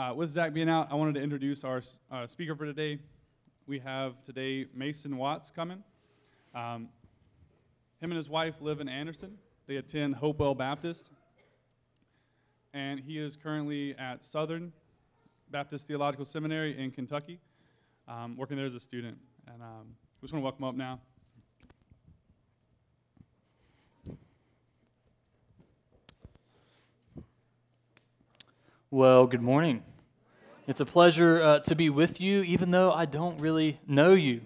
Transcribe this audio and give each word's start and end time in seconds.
Uh, 0.00 0.14
with 0.14 0.30
Zach 0.30 0.54
being 0.54 0.70
out, 0.70 0.88
I 0.90 0.94
wanted 0.94 1.16
to 1.16 1.20
introduce 1.20 1.62
our 1.62 1.82
uh, 2.10 2.26
speaker 2.26 2.56
for 2.56 2.64
today. 2.64 2.98
We 3.66 3.78
have 3.80 4.14
today 4.24 4.64
Mason 4.74 5.18
Watts 5.18 5.50
coming. 5.54 5.84
Um, 6.54 6.88
him 8.00 8.10
and 8.10 8.14
his 8.14 8.30
wife 8.30 8.54
live 8.62 8.80
in 8.80 8.88
Anderson. 8.88 9.36
They 9.66 9.76
attend 9.76 10.14
Hopewell 10.14 10.54
Baptist. 10.54 11.10
And 12.72 12.98
he 12.98 13.18
is 13.18 13.36
currently 13.36 13.94
at 13.98 14.24
Southern 14.24 14.72
Baptist 15.50 15.86
Theological 15.86 16.24
Seminary 16.24 16.78
in 16.82 16.92
Kentucky, 16.92 17.38
um, 18.08 18.38
working 18.38 18.56
there 18.56 18.64
as 18.64 18.74
a 18.74 18.80
student. 18.80 19.18
And 19.52 19.60
um, 19.60 19.84
we 20.22 20.26
just 20.26 20.32
want 20.32 20.40
to 20.40 20.44
welcome 20.44 20.64
him 20.64 20.68
up 20.70 20.76
now. 20.76 20.98
Well, 28.90 29.26
good 29.26 29.42
morning. 29.42 29.84
It's 30.70 30.80
a 30.80 30.86
pleasure 30.86 31.42
uh, 31.42 31.58
to 31.58 31.74
be 31.74 31.90
with 31.90 32.20
you, 32.20 32.44
even 32.44 32.70
though 32.70 32.92
I 32.92 33.04
don't 33.04 33.40
really 33.40 33.80
know 33.88 34.12
you. 34.12 34.42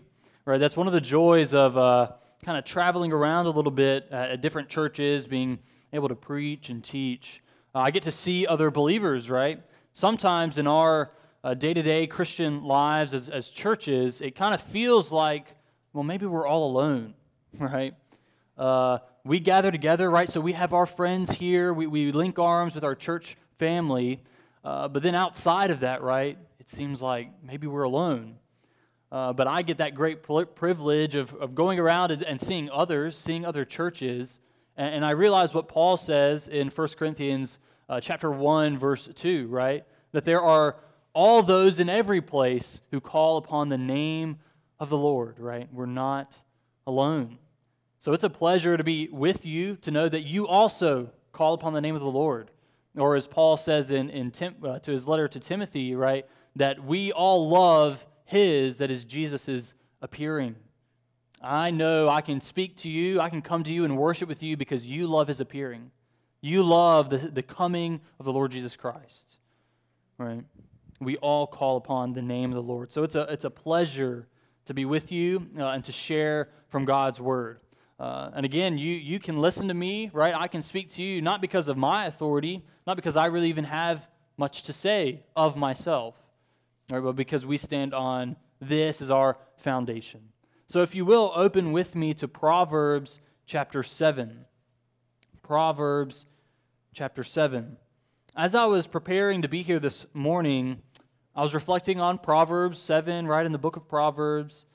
Right? 0.46 0.56
That's 0.56 0.74
one 0.74 0.86
of 0.86 0.94
the 0.94 1.00
joys 1.02 1.52
of 1.52 1.76
uh, 1.76 2.12
kind 2.42 2.56
of 2.56 2.64
traveling 2.64 3.12
around 3.12 3.44
a 3.44 3.50
little 3.50 3.70
bit 3.70 4.08
uh, 4.10 4.28
at 4.30 4.40
different 4.40 4.70
churches, 4.70 5.28
being 5.28 5.58
able 5.92 6.08
to 6.08 6.14
preach 6.14 6.70
and 6.70 6.82
teach. 6.82 7.42
Uh, 7.74 7.80
I 7.80 7.90
get 7.90 8.04
to 8.04 8.10
see 8.10 8.46
other 8.46 8.70
believers, 8.70 9.28
right? 9.28 9.60
Sometimes 9.92 10.56
in 10.56 10.66
our 10.66 11.10
day 11.58 11.74
to 11.74 11.82
day 11.82 12.06
Christian 12.06 12.64
lives 12.64 13.12
as, 13.12 13.28
as 13.28 13.50
churches, 13.50 14.22
it 14.22 14.34
kind 14.34 14.54
of 14.54 14.62
feels 14.62 15.12
like, 15.12 15.54
well, 15.92 16.04
maybe 16.04 16.24
we're 16.24 16.46
all 16.46 16.70
alone, 16.70 17.12
right? 17.58 17.92
Uh, 18.56 18.96
we 19.26 19.40
gather 19.40 19.70
together, 19.70 20.10
right? 20.10 20.30
So 20.30 20.40
we 20.40 20.54
have 20.54 20.72
our 20.72 20.86
friends 20.86 21.32
here, 21.32 21.74
we, 21.74 21.86
we 21.86 22.12
link 22.12 22.38
arms 22.38 22.74
with 22.74 22.82
our 22.82 22.94
church 22.94 23.36
family 23.58 24.22
uh, 24.64 24.88
but 24.88 25.02
then 25.02 25.14
outside 25.14 25.70
of 25.70 25.80
that, 25.80 26.02
right, 26.02 26.38
it 26.58 26.70
seems 26.70 27.02
like 27.02 27.30
maybe 27.42 27.66
we're 27.66 27.82
alone. 27.82 28.36
Uh, 29.12 29.32
but 29.32 29.46
I 29.46 29.62
get 29.62 29.78
that 29.78 29.94
great 29.94 30.22
privilege 30.22 31.14
of, 31.14 31.32
of 31.34 31.54
going 31.54 31.78
around 31.78 32.10
and, 32.10 32.22
and 32.22 32.40
seeing 32.40 32.70
others, 32.70 33.16
seeing 33.16 33.44
other 33.44 33.64
churches. 33.64 34.40
And, 34.76 34.96
and, 34.96 35.04
I 35.04 35.10
realize 35.10 35.54
what 35.54 35.68
Paul 35.68 35.96
says 35.96 36.48
in 36.48 36.68
1 36.68 36.88
Corinthians 36.98 37.60
uh, 37.88 38.00
chapter 38.00 38.30
1, 38.30 38.76
verse 38.76 39.08
2, 39.14 39.46
right? 39.46 39.84
That 40.12 40.24
there 40.24 40.42
are 40.42 40.76
all 41.12 41.42
those 41.42 41.78
in 41.78 41.88
every 41.88 42.20
place 42.20 42.80
who 42.90 43.00
call 43.00 43.36
upon 43.36 43.68
the 43.68 43.78
name 43.78 44.38
of 44.80 44.88
the 44.88 44.98
Lord, 44.98 45.38
right? 45.38 45.68
We're 45.72 45.86
not 45.86 46.40
alone. 46.86 47.38
So 47.98 48.14
it's 48.14 48.24
a 48.24 48.30
pleasure 48.30 48.76
to 48.76 48.84
be 48.84 49.08
with 49.12 49.46
you, 49.46 49.76
to 49.76 49.90
know 49.90 50.08
that 50.08 50.22
you 50.22 50.48
also 50.48 51.10
call 51.30 51.54
upon 51.54 51.72
the 51.72 51.80
name 51.80 51.94
of 51.94 52.00
the 52.00 52.10
Lord. 52.10 52.50
Or 52.96 53.16
as 53.16 53.26
Paul 53.26 53.56
says 53.56 53.90
in, 53.90 54.08
in 54.10 54.30
Tim, 54.30 54.54
uh, 54.62 54.78
to 54.80 54.92
his 54.92 55.08
letter 55.08 55.26
to 55.28 55.40
Timothy, 55.40 55.94
right, 55.94 56.26
that 56.56 56.84
we 56.84 57.12
all 57.12 57.48
love 57.48 58.06
his, 58.24 58.78
that 58.78 58.90
is 58.90 59.04
Jesus' 59.04 59.74
appearing. 60.00 60.56
I 61.42 61.70
know 61.70 62.08
I 62.08 62.20
can 62.20 62.40
speak 62.40 62.76
to 62.78 62.88
you, 62.88 63.20
I 63.20 63.28
can 63.28 63.42
come 63.42 63.64
to 63.64 63.72
you 63.72 63.84
and 63.84 63.96
worship 63.98 64.28
with 64.28 64.42
you 64.42 64.56
because 64.56 64.86
you 64.86 65.06
love 65.06 65.28
his 65.28 65.40
appearing. 65.40 65.90
You 66.40 66.62
love 66.62 67.10
the, 67.10 67.18
the 67.18 67.42
coming 67.42 68.00
of 68.18 68.26
the 68.26 68.32
Lord 68.32 68.52
Jesus 68.52 68.76
Christ. 68.76 69.38
Right? 70.18 70.44
We 71.00 71.16
all 71.16 71.46
call 71.46 71.76
upon 71.76 72.12
the 72.12 72.22
name 72.22 72.50
of 72.50 72.54
the 72.54 72.62
Lord. 72.62 72.92
So 72.92 73.02
it's 73.02 73.14
a, 73.14 73.22
it's 73.22 73.44
a 73.44 73.50
pleasure 73.50 74.28
to 74.66 74.74
be 74.74 74.84
with 74.84 75.10
you 75.10 75.48
uh, 75.58 75.68
and 75.68 75.84
to 75.84 75.92
share 75.92 76.48
from 76.68 76.84
God's 76.84 77.20
word. 77.20 77.60
Uh, 77.98 78.30
and 78.34 78.44
again, 78.44 78.76
you, 78.76 78.92
you 78.92 79.20
can 79.20 79.38
listen 79.38 79.68
to 79.68 79.74
me, 79.74 80.10
right? 80.12 80.34
I 80.34 80.48
can 80.48 80.62
speak 80.62 80.88
to 80.90 81.02
you 81.02 81.22
not 81.22 81.40
because 81.40 81.68
of 81.68 81.76
my 81.76 82.06
authority, 82.06 82.64
not 82.86 82.96
because 82.96 83.16
I 83.16 83.26
really 83.26 83.48
even 83.48 83.64
have 83.64 84.08
much 84.36 84.64
to 84.64 84.72
say 84.72 85.22
of 85.36 85.56
myself, 85.56 86.16
right? 86.90 87.00
but 87.00 87.12
because 87.12 87.46
we 87.46 87.56
stand 87.56 87.94
on 87.94 88.36
this 88.60 89.00
as 89.00 89.10
our 89.10 89.36
foundation. 89.58 90.20
So 90.66 90.82
if 90.82 90.94
you 90.94 91.04
will, 91.04 91.30
open 91.36 91.72
with 91.72 91.94
me 91.94 92.14
to 92.14 92.26
Proverbs 92.26 93.20
chapter 93.46 93.82
7. 93.82 94.44
Proverbs 95.42 96.26
chapter 96.94 97.22
7. 97.22 97.76
As 98.36 98.54
I 98.56 98.64
was 98.64 98.88
preparing 98.88 99.42
to 99.42 99.48
be 99.48 99.62
here 99.62 99.78
this 99.78 100.06
morning, 100.12 100.82
I 101.36 101.42
was 101.42 101.54
reflecting 101.54 102.00
on 102.00 102.18
Proverbs 102.18 102.78
7, 102.80 103.28
right 103.28 103.46
in 103.46 103.52
the 103.52 103.58
book 103.58 103.76
of 103.76 103.88
Proverbs 103.88 104.66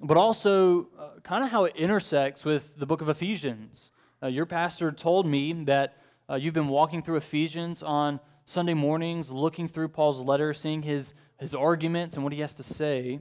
but 0.00 0.16
also 0.16 0.88
uh, 0.98 1.20
kind 1.22 1.44
of 1.44 1.50
how 1.50 1.64
it 1.64 1.76
intersects 1.76 2.44
with 2.44 2.78
the 2.78 2.86
book 2.86 3.00
of 3.00 3.08
Ephesians. 3.08 3.92
Uh, 4.22 4.28
your 4.28 4.46
pastor 4.46 4.92
told 4.92 5.26
me 5.26 5.52
that 5.64 5.96
uh, 6.30 6.36
you've 6.36 6.54
been 6.54 6.68
walking 6.68 7.02
through 7.02 7.16
Ephesians 7.16 7.82
on 7.82 8.20
Sunday 8.44 8.74
mornings, 8.74 9.30
looking 9.30 9.68
through 9.68 9.88
Paul's 9.88 10.20
letter, 10.20 10.54
seeing 10.54 10.82
his, 10.82 11.14
his 11.38 11.54
arguments 11.54 12.16
and 12.16 12.24
what 12.24 12.32
he 12.32 12.40
has 12.40 12.54
to 12.54 12.62
say. 12.62 13.20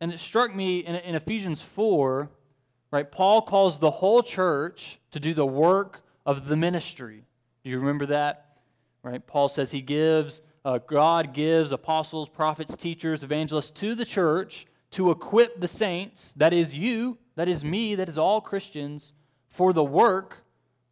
And 0.00 0.12
it 0.12 0.18
struck 0.18 0.54
me 0.54 0.78
in, 0.78 0.94
in 0.96 1.14
Ephesians 1.14 1.60
4, 1.60 2.30
right? 2.90 3.10
Paul 3.10 3.42
calls 3.42 3.78
the 3.78 3.90
whole 3.90 4.22
church 4.22 4.98
to 5.10 5.20
do 5.20 5.34
the 5.34 5.46
work 5.46 6.02
of 6.24 6.48
the 6.48 6.56
ministry. 6.56 7.24
Do 7.62 7.70
you 7.70 7.78
remember 7.78 8.06
that? 8.06 8.46
Right? 9.02 9.24
Paul 9.24 9.48
says 9.48 9.70
he 9.70 9.80
gives, 9.80 10.42
uh, 10.64 10.78
God 10.78 11.32
gives 11.32 11.72
apostles, 11.72 12.28
prophets, 12.28 12.76
teachers, 12.76 13.22
evangelists 13.22 13.70
to 13.72 13.94
the 13.94 14.04
church 14.04 14.66
to 14.92 15.10
equip 15.10 15.60
the 15.60 15.68
saints, 15.68 16.32
that 16.34 16.52
is 16.52 16.76
you, 16.76 17.18
that 17.36 17.48
is 17.48 17.64
me, 17.64 17.94
that 17.94 18.08
is 18.08 18.18
all 18.18 18.40
Christians, 18.40 19.12
for 19.48 19.72
the 19.72 19.84
work 19.84 20.44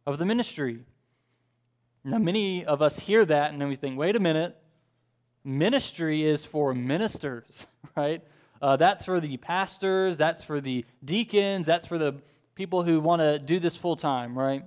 of 0.05 0.17
the 0.17 0.25
ministry. 0.25 0.85
Now, 2.03 2.17
many 2.17 2.65
of 2.65 2.81
us 2.81 2.99
hear 2.99 3.25
that 3.25 3.51
and 3.51 3.61
then 3.61 3.67
we 3.67 3.75
think, 3.75 3.97
wait 3.97 4.15
a 4.15 4.19
minute, 4.19 4.57
ministry 5.43 6.23
is 6.23 6.45
for 6.45 6.73
ministers, 6.73 7.67
right? 7.95 8.23
Uh, 8.61 8.75
that's 8.77 9.05
for 9.05 9.19
the 9.19 9.37
pastors, 9.37 10.17
that's 10.17 10.43
for 10.43 10.59
the 10.59 10.85
deacons, 11.03 11.67
that's 11.67 11.85
for 11.85 11.97
the 11.97 12.21
people 12.55 12.83
who 12.83 12.99
want 12.99 13.21
to 13.21 13.39
do 13.39 13.59
this 13.59 13.75
full 13.75 13.95
time, 13.95 14.37
right? 14.37 14.63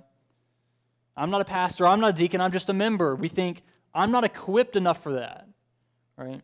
I'm 1.15 1.29
not 1.29 1.41
a 1.41 1.45
pastor, 1.45 1.85
I'm 1.85 1.99
not 1.99 2.09
a 2.09 2.13
deacon, 2.13 2.41
I'm 2.41 2.51
just 2.51 2.69
a 2.69 2.73
member. 2.73 3.15
We 3.15 3.27
think, 3.27 3.61
I'm 3.93 4.11
not 4.11 4.23
equipped 4.23 4.75
enough 4.75 5.01
for 5.03 5.13
that, 5.13 5.47
right? 6.17 6.41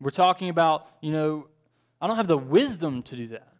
We're 0.00 0.10
talking 0.10 0.48
about, 0.48 0.88
you 1.00 1.12
know, 1.12 1.48
I 2.00 2.06
don't 2.06 2.16
have 2.16 2.28
the 2.28 2.38
wisdom 2.38 3.02
to 3.04 3.16
do 3.16 3.28
that. 3.28 3.52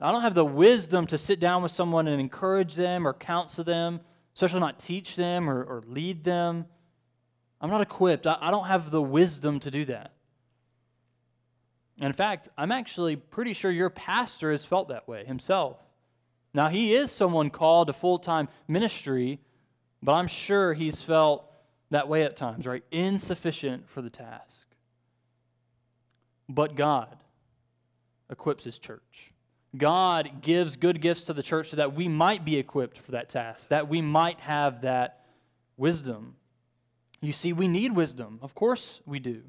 I 0.00 0.12
don't 0.12 0.22
have 0.22 0.34
the 0.34 0.44
wisdom 0.44 1.06
to 1.08 1.18
sit 1.18 1.40
down 1.40 1.62
with 1.62 1.72
someone 1.72 2.06
and 2.06 2.20
encourage 2.20 2.74
them 2.74 3.06
or 3.06 3.12
counsel 3.12 3.64
them, 3.64 4.00
especially 4.34 4.60
not 4.60 4.78
teach 4.78 5.16
them 5.16 5.50
or, 5.50 5.62
or 5.64 5.82
lead 5.86 6.24
them. 6.24 6.66
I'm 7.60 7.70
not 7.70 7.80
equipped. 7.80 8.26
I, 8.26 8.38
I 8.40 8.50
don't 8.50 8.66
have 8.66 8.90
the 8.90 9.02
wisdom 9.02 9.58
to 9.60 9.70
do 9.70 9.84
that. 9.86 10.12
in 12.00 12.12
fact, 12.12 12.48
I'm 12.56 12.70
actually 12.70 13.16
pretty 13.16 13.54
sure 13.54 13.70
your 13.70 13.90
pastor 13.90 14.52
has 14.52 14.64
felt 14.64 14.88
that 14.88 15.08
way 15.08 15.24
himself. 15.24 15.78
Now, 16.54 16.68
he 16.68 16.94
is 16.94 17.10
someone 17.10 17.50
called 17.50 17.88
to 17.88 17.92
full 17.92 18.18
time 18.18 18.48
ministry, 18.68 19.40
but 20.02 20.14
I'm 20.14 20.28
sure 20.28 20.74
he's 20.74 21.02
felt 21.02 21.44
that 21.90 22.08
way 22.08 22.22
at 22.22 22.36
times, 22.36 22.66
right? 22.66 22.84
Insufficient 22.90 23.88
for 23.88 24.02
the 24.02 24.10
task. 24.10 24.66
But 26.48 26.76
God, 26.76 27.16
equips 28.30 28.64
his 28.64 28.78
church. 28.78 29.32
God 29.76 30.40
gives 30.40 30.76
good 30.76 31.00
gifts 31.00 31.24
to 31.24 31.32
the 31.32 31.42
church 31.42 31.70
so 31.70 31.76
that 31.76 31.94
we 31.94 32.08
might 32.08 32.44
be 32.44 32.56
equipped 32.56 32.96
for 32.98 33.12
that 33.12 33.28
task, 33.28 33.68
that 33.68 33.88
we 33.88 34.00
might 34.00 34.40
have 34.40 34.82
that 34.82 35.26
wisdom. 35.76 36.36
You 37.20 37.32
see, 37.32 37.52
we 37.52 37.68
need 37.68 37.94
wisdom. 37.94 38.38
Of 38.42 38.54
course 38.54 39.00
we 39.04 39.18
do. 39.18 39.42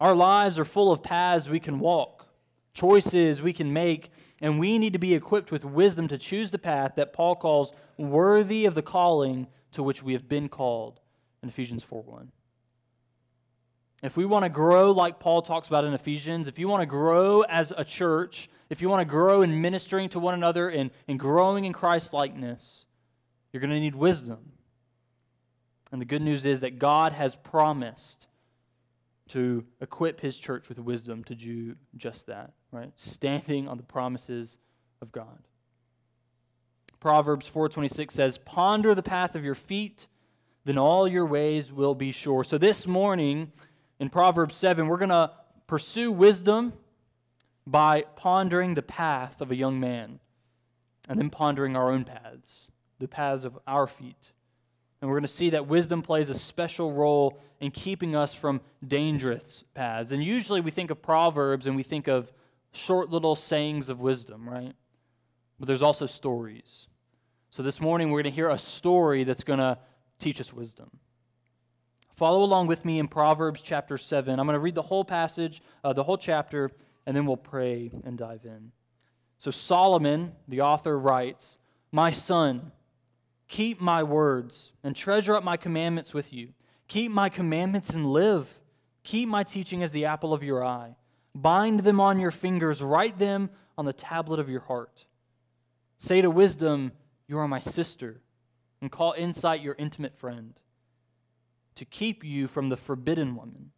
Our 0.00 0.14
lives 0.14 0.58
are 0.58 0.64
full 0.64 0.92
of 0.92 1.02
paths 1.02 1.48
we 1.48 1.60
can 1.60 1.78
walk, 1.78 2.26
choices 2.72 3.42
we 3.42 3.52
can 3.52 3.72
make, 3.72 4.10
and 4.40 4.58
we 4.58 4.78
need 4.78 4.94
to 4.94 4.98
be 4.98 5.14
equipped 5.14 5.52
with 5.52 5.64
wisdom 5.64 6.08
to 6.08 6.18
choose 6.18 6.50
the 6.50 6.58
path 6.58 6.94
that 6.96 7.12
Paul 7.12 7.36
calls 7.36 7.72
worthy 7.98 8.64
of 8.64 8.74
the 8.74 8.82
calling 8.82 9.46
to 9.72 9.82
which 9.82 10.02
we 10.02 10.14
have 10.14 10.28
been 10.28 10.48
called 10.48 11.00
in 11.42 11.48
Ephesians 11.48 11.82
4 11.82 12.02
1. 12.02 12.32
If 14.02 14.16
we 14.16 14.24
want 14.24 14.44
to 14.44 14.48
grow 14.48 14.92
like 14.92 15.20
Paul 15.20 15.42
talks 15.42 15.68
about 15.68 15.84
in 15.84 15.92
Ephesians, 15.92 16.48
if 16.48 16.58
you 16.58 16.68
want 16.68 16.80
to 16.80 16.86
grow 16.86 17.42
as 17.42 17.72
a 17.76 17.84
church, 17.84 18.48
if 18.70 18.80
you 18.80 18.88
want 18.88 19.00
to 19.00 19.10
grow 19.10 19.42
in 19.42 19.60
ministering 19.60 20.08
to 20.10 20.18
one 20.18 20.32
another 20.32 20.68
and, 20.68 20.90
and 21.06 21.18
growing 21.18 21.66
in 21.66 21.72
Christ 21.72 22.14
likeness, 22.14 22.86
you're 23.52 23.60
going 23.60 23.72
to 23.72 23.80
need 23.80 23.94
wisdom. 23.94 24.52
And 25.92 26.00
the 26.00 26.06
good 26.06 26.22
news 26.22 26.44
is 26.44 26.60
that 26.60 26.78
God 26.78 27.12
has 27.12 27.36
promised 27.36 28.28
to 29.28 29.64
equip 29.80 30.20
his 30.20 30.38
church 30.38 30.68
with 30.68 30.78
wisdom 30.78 31.22
to 31.24 31.34
do 31.34 31.76
just 31.96 32.26
that, 32.26 32.52
right? 32.72 32.92
Standing 32.96 33.68
on 33.68 33.76
the 33.76 33.82
promises 33.82 34.58
of 35.02 35.12
God. 35.12 35.46
Proverbs 37.00 37.48
4:26 37.48 38.14
says, 38.14 38.38
"Ponder 38.38 38.94
the 38.94 39.02
path 39.02 39.34
of 39.34 39.44
your 39.44 39.54
feet, 39.54 40.06
then 40.64 40.76
all 40.76 41.08
your 41.08 41.24
ways 41.24 41.72
will 41.72 41.94
be 41.94 42.12
sure." 42.12 42.44
So 42.44 42.58
this 42.58 42.86
morning, 42.86 43.52
in 44.00 44.08
Proverbs 44.08 44.56
7, 44.56 44.88
we're 44.88 44.96
going 44.96 45.10
to 45.10 45.30
pursue 45.66 46.10
wisdom 46.10 46.72
by 47.66 48.02
pondering 48.16 48.74
the 48.74 48.82
path 48.82 49.40
of 49.42 49.50
a 49.50 49.54
young 49.54 49.78
man 49.78 50.18
and 51.08 51.18
then 51.18 51.28
pondering 51.28 51.76
our 51.76 51.92
own 51.92 52.04
paths, 52.04 52.68
the 52.98 53.06
paths 53.06 53.44
of 53.44 53.58
our 53.66 53.86
feet. 53.86 54.32
And 55.00 55.08
we're 55.08 55.16
going 55.16 55.22
to 55.22 55.28
see 55.28 55.50
that 55.50 55.66
wisdom 55.66 56.02
plays 56.02 56.30
a 56.30 56.34
special 56.34 56.92
role 56.92 57.38
in 57.60 57.70
keeping 57.70 58.16
us 58.16 58.34
from 58.34 58.62
dangerous 58.86 59.64
paths. 59.74 60.12
And 60.12 60.24
usually 60.24 60.62
we 60.62 60.70
think 60.70 60.90
of 60.90 61.02
Proverbs 61.02 61.66
and 61.66 61.76
we 61.76 61.82
think 61.82 62.08
of 62.08 62.32
short 62.72 63.10
little 63.10 63.36
sayings 63.36 63.90
of 63.90 64.00
wisdom, 64.00 64.48
right? 64.48 64.74
But 65.58 65.66
there's 65.66 65.82
also 65.82 66.06
stories. 66.06 66.86
So 67.50 67.62
this 67.62 67.80
morning 67.80 68.08
we're 68.10 68.22
going 68.22 68.32
to 68.32 68.36
hear 68.36 68.48
a 68.48 68.58
story 68.58 69.24
that's 69.24 69.44
going 69.44 69.58
to 69.58 69.78
teach 70.18 70.40
us 70.40 70.52
wisdom. 70.52 70.90
Follow 72.20 72.42
along 72.42 72.66
with 72.66 72.84
me 72.84 72.98
in 72.98 73.08
Proverbs 73.08 73.62
chapter 73.62 73.96
7. 73.96 74.38
I'm 74.38 74.44
going 74.44 74.52
to 74.52 74.60
read 74.60 74.74
the 74.74 74.82
whole 74.82 75.06
passage, 75.06 75.62
uh, 75.82 75.94
the 75.94 76.04
whole 76.04 76.18
chapter, 76.18 76.70
and 77.06 77.16
then 77.16 77.24
we'll 77.24 77.38
pray 77.38 77.90
and 78.04 78.18
dive 78.18 78.44
in. 78.44 78.72
So 79.38 79.50
Solomon, 79.50 80.32
the 80.46 80.60
author, 80.60 80.98
writes 80.98 81.56
My 81.90 82.10
son, 82.10 82.72
keep 83.48 83.80
my 83.80 84.02
words 84.02 84.72
and 84.84 84.94
treasure 84.94 85.34
up 85.34 85.42
my 85.42 85.56
commandments 85.56 86.12
with 86.12 86.30
you. 86.30 86.50
Keep 86.88 87.10
my 87.10 87.30
commandments 87.30 87.88
and 87.88 88.12
live. 88.12 88.60
Keep 89.02 89.30
my 89.30 89.42
teaching 89.42 89.82
as 89.82 89.90
the 89.90 90.04
apple 90.04 90.34
of 90.34 90.42
your 90.42 90.62
eye. 90.62 90.96
Bind 91.34 91.80
them 91.80 92.00
on 92.00 92.20
your 92.20 92.32
fingers, 92.32 92.82
write 92.82 93.18
them 93.18 93.48
on 93.78 93.86
the 93.86 93.94
tablet 93.94 94.38
of 94.38 94.50
your 94.50 94.60
heart. 94.60 95.06
Say 95.96 96.20
to 96.20 96.30
wisdom, 96.30 96.92
You 97.26 97.38
are 97.38 97.48
my 97.48 97.60
sister, 97.60 98.20
and 98.82 98.92
call 98.92 99.14
insight 99.16 99.62
your 99.62 99.74
intimate 99.78 100.18
friend 100.18 100.60
to 101.80 101.86
keep 101.86 102.22
you 102.22 102.46
from 102.46 102.68
the 102.68 102.76
forbidden 102.76 103.34
woman, 103.34 103.70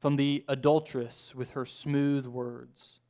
from 0.00 0.16
the 0.16 0.42
adulteress 0.48 1.34
with 1.34 1.50
her 1.50 1.66
smooth 1.66 2.24
words. 2.24 3.00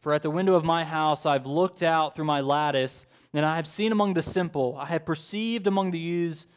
For 0.00 0.12
at 0.12 0.22
the 0.22 0.30
window 0.30 0.56
of 0.56 0.64
my 0.64 0.82
house 0.82 1.24
I've 1.24 1.46
looked 1.46 1.84
out 1.84 2.16
through 2.16 2.24
my 2.24 2.40
lattice, 2.40 3.06
and 3.32 3.46
I 3.46 3.54
have 3.54 3.66
seen 3.68 3.92
among 3.92 4.14
the 4.14 4.22
simple, 4.22 4.76
I 4.76 4.86
have 4.86 5.04
perceived 5.04 5.68
among 5.68 5.92
the 5.92 6.00
youths 6.00 6.48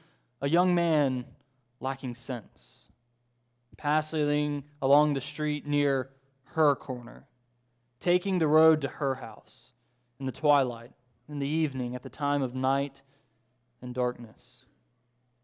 a 0.41 0.49
young 0.49 0.73
man 0.73 1.25
lacking 1.79 2.15
sense, 2.15 2.89
passing 3.77 4.63
along 4.81 5.13
the 5.13 5.21
street 5.21 5.67
near 5.67 6.09
her 6.55 6.75
corner, 6.75 7.27
taking 7.99 8.39
the 8.39 8.47
road 8.47 8.81
to 8.81 8.87
her 8.87 9.15
house 9.15 9.73
in 10.19 10.25
the 10.25 10.31
twilight, 10.31 10.93
in 11.27 11.37
the 11.37 11.47
evening, 11.47 11.93
at 11.93 12.01
the 12.01 12.09
time 12.09 12.41
of 12.41 12.55
night 12.55 13.03
and 13.83 13.93
darkness. 13.93 14.65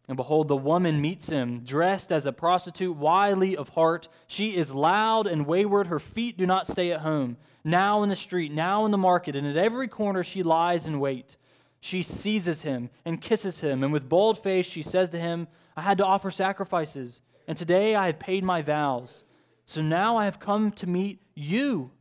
And 0.08 0.18
behold, 0.18 0.48
the 0.48 0.56
woman 0.56 1.02
meets 1.02 1.30
him, 1.30 1.62
dressed 1.64 2.12
as 2.12 2.26
a 2.26 2.32
prostitute, 2.32 2.96
wily 2.96 3.58
of 3.58 3.70
heart. 3.70 4.08
She 4.28 4.56
is 4.56 4.74
loud 4.74 5.26
and 5.26 5.48
wayward. 5.48 5.88
Her 5.88 6.00
feet 6.00 6.38
do 6.38 6.46
not 6.46 6.68
stay 6.68 6.92
at 6.92 7.02
home. 7.02 7.38
Now 7.64 8.04
in 8.04 8.10
the 8.10 8.16
street, 8.16 8.52
now 8.52 8.86
in 8.86 8.92
the 8.92 8.98
market, 8.98 9.36
and 9.36 9.48
at 9.48 9.58
every 9.58 9.88
corner 9.88 10.24
she 10.24 10.44
lies 10.44 10.88
in 10.88 11.00
wait. 11.00 11.38
She 11.80 12.04
seizes 12.04 12.62
him 12.62 12.92
and 13.04 13.22
kisses 13.22 13.62
him, 13.62 13.84
and 13.84 13.92
with 13.92 14.08
bold 14.08 14.38
face 14.38 14.68
she 14.68 14.84
says 14.84 15.10
to 15.10 15.20
him, 15.20 15.48
I 15.76 15.82
had 15.82 15.98
to 15.98 16.06
offer 16.06 16.30
sacrifices, 16.30 17.22
and 17.48 17.58
today 17.58 17.96
I 17.96 18.06
have 18.06 18.20
paid 18.20 18.44
my 18.44 18.62
vows. 18.62 19.24
So 19.66 19.82
now 19.82 20.18
I 20.18 20.26
have 20.26 20.40
come 20.40 20.72
to 20.74 20.88
meet 20.88 21.24
you, 21.34 21.92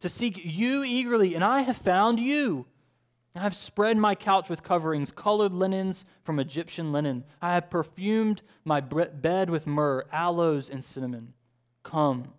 to 0.00 0.08
seek 0.08 0.40
you 0.42 0.82
eagerly, 0.82 1.34
and 1.34 1.44
I 1.44 1.60
have 1.60 1.76
found 1.76 2.18
you. 2.18 2.66
I 3.34 3.40
have 3.40 3.56
spread 3.56 3.96
my 3.96 4.14
couch 4.14 4.50
with 4.50 4.62
coverings, 4.62 5.10
colored 5.10 5.52
linens 5.52 6.04
from 6.22 6.38
Egyptian 6.38 6.92
linen. 6.92 7.24
I 7.40 7.54
have 7.54 7.70
perfumed 7.70 8.42
my 8.64 8.80
bed 8.80 9.48
with 9.48 9.66
myrrh, 9.66 10.04
aloes, 10.12 10.68
and 10.68 10.84
cinnamon. 10.84 11.32
Come, 11.82 12.34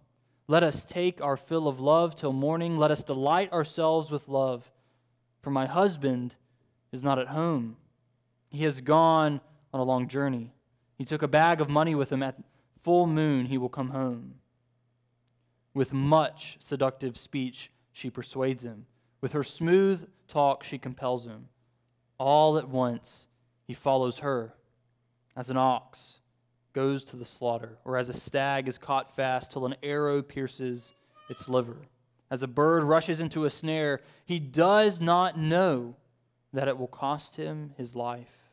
let 0.48 0.62
us 0.62 0.86
take 0.86 1.22
our 1.22 1.38
fill 1.38 1.68
of 1.68 1.80
love 1.80 2.16
till 2.16 2.34
morning. 2.34 2.78
Let 2.78 2.92
us 2.92 3.04
delight 3.04 3.51
ourselves 3.51 4.12
with 4.12 4.28
love. 4.28 4.72
For 5.42 5.50
my 5.50 5.66
husband 5.66 6.36
is 6.92 7.04
not 7.04 7.18
at 7.18 7.30
home. 7.30 7.78
He 8.50 8.63
has 8.66 8.81
gone 8.81 9.42
on 9.74 9.80
a 9.80 9.84
long 9.84 10.07
journey. 10.07 10.54
He 10.96 11.06
took 11.06 11.24
a 11.24 11.28
bag 11.28 11.60
of 11.60 11.69
money 11.69 11.96
with 11.96 12.12
him. 12.12 12.22
At 12.22 12.38
full 12.84 13.07
moon, 13.07 13.48
he 13.48 13.57
will 13.57 13.69
come 13.69 13.89
home. 13.89 14.36
With 15.74 15.92
much 15.92 16.57
seductive 16.60 17.18
speech, 17.18 17.72
she 17.92 18.12
persuades 18.12 18.63
him. 18.63 18.86
With 19.22 19.31
her 19.31 19.44
smooth 19.44 20.07
talk, 20.34 20.64
she 20.64 20.78
compels 20.78 21.26
him. 21.26 21.50
All 22.18 22.58
at 22.58 22.68
once, 22.68 23.28
he 23.66 23.74
follows 23.74 24.20
her, 24.20 24.56
as 25.36 25.50
an 25.50 25.58
ox 25.58 26.20
goes 26.74 27.04
to 27.06 27.16
the 27.16 27.26
slaughter, 27.26 27.78
or 27.86 27.98
as 27.98 28.10
a 28.10 28.14
stag 28.14 28.68
is 28.68 28.78
caught 28.78 29.16
fast 29.16 29.52
till 29.52 29.66
an 29.66 29.76
arrow 29.84 30.22
pierces 30.22 30.94
its 31.30 31.48
liver. 31.48 31.78
As 32.32 32.42
a 32.42 32.48
bird 32.48 32.84
rushes 32.84 33.20
into 33.20 33.46
a 33.46 33.52
snare, 33.52 34.02
he 34.26 34.40
does 34.40 35.00
not 35.00 35.38
know 35.38 35.96
that 36.52 36.68
it 36.68 36.78
will 36.78 36.88
cost 36.88 37.36
him 37.36 37.74
his 37.78 37.96
life. 37.96 38.50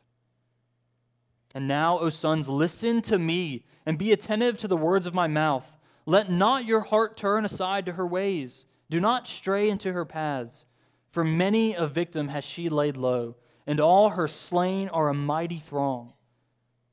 And 1.55 1.67
now, 1.67 1.97
O 1.97 2.09
sons, 2.09 2.47
listen 2.47 3.01
to 3.03 3.17
me 3.17 3.65
and 3.85 3.97
be 3.97 4.11
attentive 4.11 4.57
to 4.59 4.67
the 4.67 4.77
words 4.77 5.07
of 5.07 5.15
my 5.15 5.27
mouth. 5.27 5.77
Let 6.05 6.31
not 6.31 6.65
your 6.65 6.81
heart 6.81 7.17
turn 7.17 7.43
aside 7.43 7.85
to 7.87 7.93
her 7.93 8.07
ways. 8.07 8.67
Do 8.89 8.99
not 8.99 9.27
stray 9.27 9.69
into 9.69 9.93
her 9.93 10.05
paths. 10.05 10.65
For 11.11 11.23
many 11.23 11.75
a 11.75 11.87
victim 11.87 12.29
has 12.29 12.43
she 12.43 12.69
laid 12.69 12.97
low, 12.97 13.35
and 13.67 13.79
all 13.79 14.09
her 14.09 14.27
slain 14.27 14.89
are 14.89 15.09
a 15.09 15.13
mighty 15.13 15.59
throng. 15.59 16.13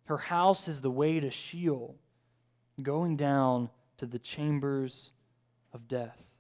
Her 0.05 0.19
house 0.19 0.69
is 0.69 0.81
the 0.81 0.91
way 0.91 1.21
to 1.21 1.31
Sheol, 1.31 1.97
going 2.83 3.17
down 3.17 3.71
to 3.99 4.07
the 4.07 4.19
chambers 4.19 5.13
of 5.73 5.87
death. 5.87 6.31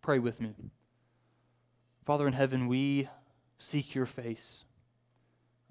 Pray 0.00 0.18
with 0.18 0.40
me. 0.40 0.54
Father 2.04 2.26
in 2.26 2.32
heaven, 2.32 2.66
we 2.66 3.08
seek 3.58 3.94
your 3.94 4.06
face. 4.06 4.64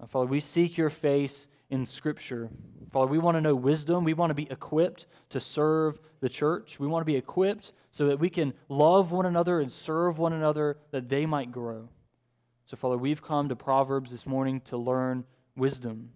Uh, 0.00 0.06
Father, 0.06 0.26
we 0.26 0.40
seek 0.40 0.78
your 0.78 0.90
face 0.90 1.48
in 1.72 1.86
Scripture. 1.86 2.50
Father, 2.92 3.10
we 3.10 3.18
want 3.18 3.38
to 3.38 3.40
know 3.40 3.54
wisdom. 3.54 4.04
We 4.04 4.12
want 4.12 4.28
to 4.28 4.34
be 4.34 4.46
equipped 4.50 5.06
to 5.30 5.40
serve 5.40 5.98
the 6.20 6.28
church. 6.28 6.78
We 6.78 6.86
want 6.86 7.00
to 7.00 7.06
be 7.10 7.16
equipped 7.16 7.72
so 7.90 8.08
that 8.08 8.18
we 8.18 8.28
can 8.28 8.52
love 8.68 9.10
one 9.10 9.24
another 9.24 9.58
and 9.58 9.72
serve 9.72 10.18
one 10.18 10.34
another 10.34 10.76
that 10.90 11.08
they 11.08 11.24
might 11.24 11.50
grow. 11.50 11.88
So, 12.66 12.76
Father, 12.76 12.98
we've 12.98 13.22
come 13.22 13.48
to 13.48 13.56
Proverbs 13.56 14.10
this 14.10 14.26
morning 14.26 14.60
to 14.66 14.76
learn 14.76 15.24
wisdom. 15.56 16.10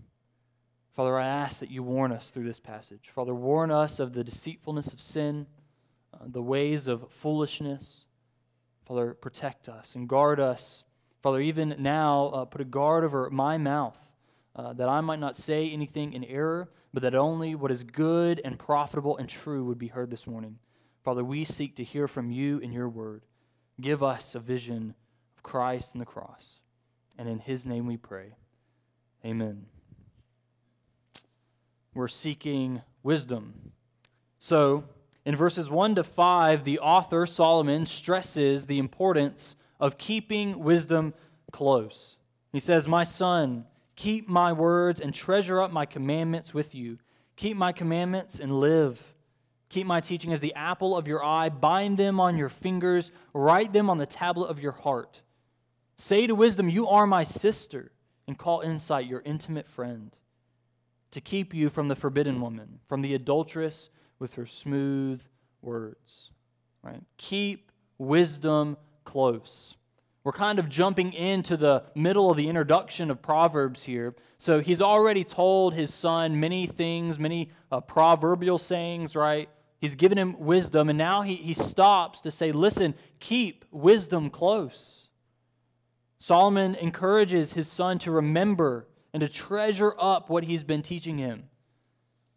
Father, 0.92 1.18
I 1.18 1.26
ask 1.26 1.60
that 1.60 1.70
you 1.70 1.82
warn 1.82 2.12
us 2.12 2.30
through 2.30 2.44
this 2.44 2.60
passage. 2.60 3.08
Father, 3.08 3.34
warn 3.34 3.70
us 3.70 3.98
of 3.98 4.12
the 4.12 4.22
deceitfulness 4.22 4.92
of 4.92 5.00
sin, 5.00 5.46
uh, 6.12 6.24
the 6.26 6.42
ways 6.42 6.86
of 6.86 7.10
foolishness. 7.10 8.04
Father, 8.84 9.14
protect 9.14 9.70
us 9.70 9.94
and 9.94 10.06
guard 10.06 10.38
us. 10.38 10.84
Father, 11.22 11.40
even 11.40 11.76
now, 11.78 12.26
uh, 12.26 12.44
put 12.44 12.60
a 12.60 12.64
guard 12.64 13.04
over 13.04 13.30
my 13.30 13.56
mouth 13.56 14.15
uh, 14.56 14.72
that 14.72 14.88
I 14.88 15.02
might 15.02 15.20
not 15.20 15.36
say 15.36 15.70
anything 15.70 16.14
in 16.14 16.24
error, 16.24 16.70
but 16.92 17.02
that 17.02 17.14
only 17.14 17.54
what 17.54 17.70
is 17.70 17.84
good 17.84 18.40
and 18.42 18.58
profitable 18.58 19.16
and 19.18 19.28
true 19.28 19.64
would 19.66 19.78
be 19.78 19.88
heard 19.88 20.10
this 20.10 20.26
morning. 20.26 20.58
Father, 21.04 21.22
we 21.22 21.44
seek 21.44 21.76
to 21.76 21.84
hear 21.84 22.08
from 22.08 22.30
you 22.30 22.58
in 22.58 22.72
your 22.72 22.88
word. 22.88 23.22
Give 23.80 24.02
us 24.02 24.34
a 24.34 24.40
vision 24.40 24.94
of 25.36 25.42
Christ 25.42 25.92
and 25.92 26.00
the 26.00 26.06
cross. 26.06 26.60
And 27.18 27.28
in 27.28 27.38
his 27.38 27.66
name 27.66 27.86
we 27.86 27.98
pray. 27.98 28.34
Amen. 29.24 29.66
We're 31.94 32.08
seeking 32.08 32.82
wisdom. 33.02 33.72
So, 34.38 34.84
in 35.24 35.36
verses 35.36 35.68
1 35.68 35.96
to 35.96 36.04
5, 36.04 36.64
the 36.64 36.78
author, 36.78 37.26
Solomon, 37.26 37.84
stresses 37.84 38.66
the 38.66 38.78
importance 38.78 39.56
of 39.78 39.98
keeping 39.98 40.60
wisdom 40.60 41.14
close. 41.52 42.18
He 42.52 42.60
says, 42.60 42.86
My 42.86 43.04
son, 43.04 43.66
Keep 43.96 44.28
my 44.28 44.52
words 44.52 45.00
and 45.00 45.12
treasure 45.12 45.60
up 45.60 45.72
my 45.72 45.86
commandments 45.86 46.52
with 46.52 46.74
you. 46.74 46.98
Keep 47.36 47.56
my 47.56 47.72
commandments 47.72 48.38
and 48.38 48.60
live. 48.60 49.14
Keep 49.68 49.86
my 49.86 50.00
teaching 50.00 50.32
as 50.32 50.40
the 50.40 50.54
apple 50.54 50.96
of 50.96 51.08
your 51.08 51.24
eye. 51.24 51.48
Bind 51.48 51.96
them 51.96 52.20
on 52.20 52.36
your 52.36 52.48
fingers. 52.48 53.10
Write 53.32 53.72
them 53.72 53.90
on 53.90 53.98
the 53.98 54.06
tablet 54.06 54.46
of 54.46 54.60
your 54.60 54.72
heart. 54.72 55.22
Say 55.96 56.26
to 56.26 56.34
wisdom, 56.34 56.68
You 56.68 56.86
are 56.88 57.06
my 57.06 57.24
sister, 57.24 57.90
and 58.26 58.38
call 58.38 58.60
insight 58.60 59.06
your 59.06 59.22
intimate 59.24 59.66
friend, 59.66 60.16
to 61.10 61.20
keep 61.20 61.54
you 61.54 61.70
from 61.70 61.88
the 61.88 61.96
forbidden 61.96 62.40
woman, 62.40 62.80
from 62.86 63.02
the 63.02 63.14
adulteress 63.14 63.88
with 64.18 64.34
her 64.34 64.46
smooth 64.46 65.22
words. 65.62 66.30
Right? 66.82 67.02
Keep 67.16 67.72
wisdom 67.98 68.76
close. 69.04 69.76
We're 70.26 70.32
kind 70.32 70.58
of 70.58 70.68
jumping 70.68 71.12
into 71.12 71.56
the 71.56 71.84
middle 71.94 72.32
of 72.32 72.36
the 72.36 72.48
introduction 72.48 73.12
of 73.12 73.22
Proverbs 73.22 73.84
here. 73.84 74.16
So 74.38 74.58
he's 74.58 74.82
already 74.82 75.22
told 75.22 75.74
his 75.74 75.94
son 75.94 76.40
many 76.40 76.66
things, 76.66 77.16
many 77.16 77.52
uh, 77.70 77.80
proverbial 77.80 78.58
sayings, 78.58 79.14
right? 79.14 79.48
He's 79.80 79.94
given 79.94 80.18
him 80.18 80.36
wisdom, 80.40 80.88
and 80.88 80.98
now 80.98 81.22
he, 81.22 81.36
he 81.36 81.54
stops 81.54 82.22
to 82.22 82.32
say, 82.32 82.50
Listen, 82.50 82.96
keep 83.20 83.64
wisdom 83.70 84.28
close. 84.28 85.10
Solomon 86.18 86.74
encourages 86.74 87.52
his 87.52 87.70
son 87.70 87.96
to 87.98 88.10
remember 88.10 88.88
and 89.12 89.20
to 89.20 89.28
treasure 89.28 89.94
up 89.96 90.28
what 90.28 90.42
he's 90.42 90.64
been 90.64 90.82
teaching 90.82 91.18
him. 91.18 91.44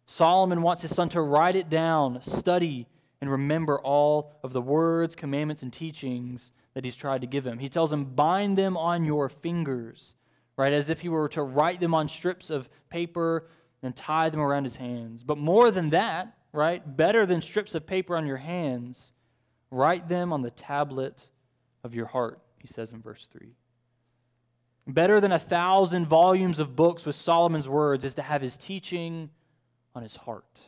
Solomon 0.06 0.62
wants 0.62 0.82
his 0.82 0.94
son 0.94 1.08
to 1.08 1.20
write 1.20 1.56
it 1.56 1.68
down, 1.68 2.22
study, 2.22 2.86
and 3.20 3.28
remember 3.28 3.80
all 3.80 4.32
of 4.44 4.52
the 4.52 4.62
words, 4.62 5.16
commandments, 5.16 5.64
and 5.64 5.72
teachings 5.72 6.52
that 6.74 6.84
he's 6.84 6.96
tried 6.96 7.20
to 7.20 7.26
give 7.26 7.46
him. 7.46 7.58
He 7.58 7.68
tells 7.68 7.92
him, 7.92 8.04
Bind 8.04 8.56
them 8.56 8.76
on 8.76 9.04
your 9.04 9.28
fingers, 9.28 10.14
right? 10.56 10.72
As 10.72 10.90
if 10.90 11.00
he 11.00 11.08
were 11.08 11.28
to 11.30 11.42
write 11.42 11.80
them 11.80 11.94
on 11.94 12.08
strips 12.08 12.50
of 12.50 12.68
paper 12.88 13.48
and 13.82 13.96
tie 13.96 14.28
them 14.28 14.40
around 14.40 14.64
his 14.64 14.76
hands. 14.76 15.22
But 15.22 15.38
more 15.38 15.70
than 15.70 15.90
that, 15.90 16.36
right? 16.52 16.96
Better 16.96 17.26
than 17.26 17.40
strips 17.40 17.74
of 17.74 17.86
paper 17.86 18.16
on 18.16 18.26
your 18.26 18.36
hands, 18.36 19.12
write 19.70 20.08
them 20.08 20.32
on 20.32 20.42
the 20.42 20.50
tablet 20.50 21.30
of 21.82 21.94
your 21.94 22.06
heart, 22.06 22.40
he 22.58 22.68
says 22.68 22.92
in 22.92 23.00
verse 23.00 23.26
3. 23.26 23.54
Better 24.86 25.20
than 25.20 25.32
a 25.32 25.38
thousand 25.38 26.06
volumes 26.06 26.58
of 26.58 26.74
books 26.74 27.06
with 27.06 27.14
Solomon's 27.14 27.68
words 27.68 28.04
is 28.04 28.14
to 28.14 28.22
have 28.22 28.42
his 28.42 28.58
teaching 28.58 29.30
on 29.94 30.02
his 30.02 30.16
heart. 30.16 30.62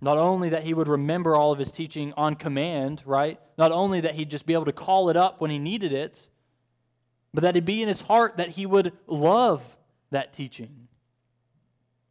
Not 0.00 0.18
only 0.18 0.50
that 0.50 0.64
he 0.64 0.74
would 0.74 0.88
remember 0.88 1.34
all 1.34 1.52
of 1.52 1.58
his 1.58 1.72
teaching 1.72 2.12
on 2.16 2.34
command, 2.34 3.02
right? 3.06 3.40
Not 3.56 3.72
only 3.72 4.00
that 4.00 4.14
he'd 4.14 4.30
just 4.30 4.46
be 4.46 4.54
able 4.54 4.64
to 4.66 4.72
call 4.72 5.08
it 5.08 5.16
up 5.16 5.40
when 5.40 5.50
he 5.50 5.58
needed 5.58 5.92
it, 5.92 6.28
but 7.32 7.42
that 7.42 7.50
it'd 7.50 7.64
be 7.64 7.82
in 7.82 7.88
his 7.88 8.02
heart 8.02 8.36
that 8.36 8.50
he 8.50 8.66
would 8.66 8.92
love 9.06 9.76
that 10.10 10.32
teaching. 10.32 10.88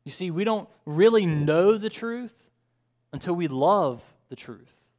You 0.03 0.11
see, 0.11 0.31
we 0.31 0.43
don't 0.43 0.67
really 0.85 1.25
know 1.25 1.77
the 1.77 1.89
truth 1.89 2.49
until 3.13 3.35
we 3.35 3.47
love 3.47 4.03
the 4.29 4.35
truth. 4.35 4.89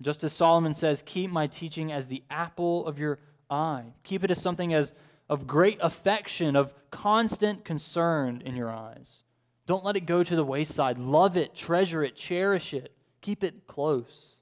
Just 0.00 0.22
as 0.22 0.32
Solomon 0.32 0.72
says, 0.72 1.02
keep 1.04 1.30
my 1.30 1.46
teaching 1.46 1.90
as 1.90 2.06
the 2.06 2.22
apple 2.30 2.86
of 2.86 2.98
your 2.98 3.18
eye. 3.50 3.92
Keep 4.04 4.24
it 4.24 4.30
as 4.30 4.40
something 4.40 4.72
as 4.72 4.94
of 5.28 5.46
great 5.46 5.78
affection, 5.82 6.56
of 6.56 6.72
constant 6.90 7.64
concern 7.64 8.40
in 8.44 8.56
your 8.56 8.70
eyes. 8.70 9.24
Don't 9.68 9.84
let 9.84 9.96
it 9.96 10.06
go 10.06 10.24
to 10.24 10.34
the 10.34 10.44
wayside. 10.44 10.96
Love 10.96 11.36
it, 11.36 11.54
treasure 11.54 12.02
it, 12.02 12.16
cherish 12.16 12.72
it, 12.72 12.90
keep 13.20 13.44
it 13.44 13.66
close. 13.66 14.36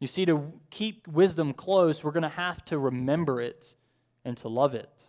You 0.00 0.08
see, 0.08 0.26
to 0.26 0.52
keep 0.70 1.06
wisdom 1.06 1.52
close, 1.52 2.02
we're 2.02 2.10
going 2.10 2.24
to 2.24 2.28
have 2.28 2.64
to 2.64 2.78
remember 2.78 3.40
it 3.40 3.76
and 4.24 4.36
to 4.38 4.48
love 4.48 4.74
it. 4.74 5.04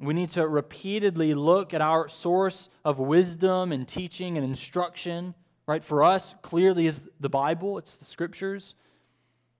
We 0.00 0.14
need 0.14 0.30
to 0.30 0.48
repeatedly 0.48 1.32
look 1.34 1.72
at 1.72 1.80
our 1.80 2.08
source 2.08 2.70
of 2.84 2.98
wisdom 2.98 3.70
and 3.70 3.86
teaching 3.86 4.36
and 4.36 4.44
instruction. 4.44 5.32
Right? 5.64 5.84
For 5.84 6.02
us, 6.02 6.34
clearly 6.42 6.88
is 6.88 7.08
the 7.20 7.28
Bible, 7.28 7.78
it's 7.78 7.98
the 7.98 8.04
scriptures. 8.04 8.74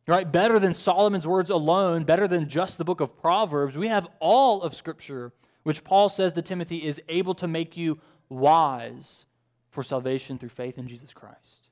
Right? 0.08 0.30
Better 0.30 0.58
than 0.58 0.75
Solomon's 0.75 1.28
words 1.28 1.49
alone, 1.49 2.02
better 2.02 2.26
than 2.26 2.49
just 2.49 2.76
the 2.76 2.85
book 2.85 3.00
of 3.00 3.16
Proverbs, 3.16 3.78
we 3.78 3.87
have 3.87 4.08
all 4.18 4.62
of 4.62 4.75
scripture, 4.75 5.32
which 5.68 5.84
Paul 5.84 6.08
says 6.08 6.32
to 6.32 6.40
Timothy 6.40 6.82
is 6.82 6.98
able 7.10 7.34
to 7.34 7.46
make 7.46 7.76
you 7.76 7.98
wise 8.30 9.26
for 9.68 9.82
salvation 9.82 10.38
through 10.38 10.48
faith 10.48 10.78
in 10.78 10.88
Jesus 10.88 11.12
Christ. 11.12 11.68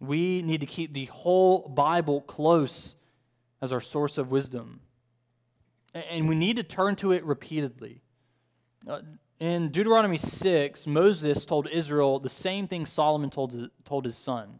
We 0.00 0.40
need 0.40 0.60
to 0.60 0.66
keep 0.66 0.94
the 0.94 1.04
whole 1.04 1.68
Bible 1.68 2.22
close 2.22 2.96
as 3.60 3.70
our 3.70 3.82
source 3.82 4.16
of 4.16 4.30
wisdom. 4.30 4.80
And 5.92 6.26
we 6.26 6.34
need 6.34 6.56
to 6.56 6.62
turn 6.62 6.96
to 6.96 7.12
it 7.12 7.22
repeatedly. 7.22 8.00
Uh, 8.88 9.00
in 9.38 9.68
Deuteronomy 9.68 10.16
6, 10.16 10.86
Moses 10.86 11.44
told 11.44 11.68
Israel 11.68 12.18
the 12.18 12.30
same 12.30 12.66
thing 12.66 12.86
Solomon 12.86 13.28
told, 13.28 13.68
told 13.84 14.06
his 14.06 14.16
son. 14.16 14.58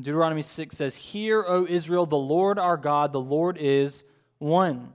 Deuteronomy 0.00 0.42
6 0.42 0.76
says, 0.76 0.94
Hear, 0.94 1.44
O 1.44 1.66
Israel, 1.66 2.06
the 2.06 2.14
Lord 2.14 2.56
our 2.56 2.76
God, 2.76 3.12
the 3.12 3.20
Lord 3.20 3.58
is 3.58 4.04
one. 4.38 4.94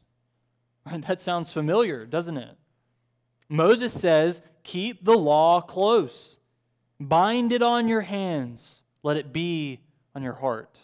Right, 0.85 1.05
that 1.07 1.19
sounds 1.19 1.53
familiar, 1.53 2.05
doesn't 2.05 2.37
it? 2.37 2.57
Moses 3.49 3.93
says, 3.93 4.41
Keep 4.63 5.03
the 5.03 5.17
law 5.17 5.61
close, 5.61 6.39
bind 6.99 7.51
it 7.51 7.61
on 7.61 7.87
your 7.87 8.01
hands, 8.01 8.83
let 9.03 9.17
it 9.17 9.33
be 9.33 9.79
on 10.15 10.23
your 10.23 10.33
heart. 10.33 10.79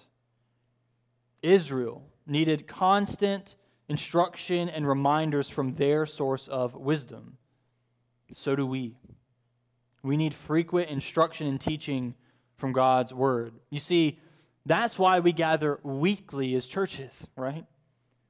Israel 1.41 2.03
needed 2.25 2.67
constant 2.67 3.55
instruction 3.87 4.69
and 4.69 4.87
reminders 4.87 5.49
from 5.49 5.75
their 5.75 6.05
source 6.05 6.47
of 6.47 6.75
wisdom. 6.75 7.37
So 8.31 8.55
do 8.55 8.65
we. 8.65 8.95
We 10.03 10.17
need 10.17 10.33
frequent 10.33 10.89
instruction 10.89 11.47
and 11.47 11.59
teaching 11.59 12.15
from 12.57 12.73
God's 12.73 13.13
word. 13.13 13.53
You 13.69 13.79
see, 13.79 14.19
that's 14.65 14.99
why 14.99 15.19
we 15.19 15.31
gather 15.31 15.79
weekly 15.83 16.55
as 16.55 16.67
churches, 16.67 17.25
right? 17.35 17.65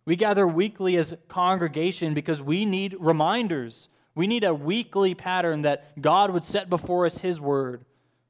We 0.08 0.16
gather 0.16 0.48
weekly 0.48 0.96
as 0.96 1.14
congregation 1.28 2.14
because 2.14 2.42
we 2.42 2.64
need 2.64 2.96
reminders. 2.98 3.90
We 4.16 4.26
need 4.26 4.46
a 4.46 4.54
weekly 4.54 5.14
pattern 5.14 5.64
that 5.64 6.02
God 6.02 6.32
would 6.32 6.46
set 6.46 6.70
before 6.70 7.06
us 7.06 7.18
his 7.18 7.42
word 7.42 7.84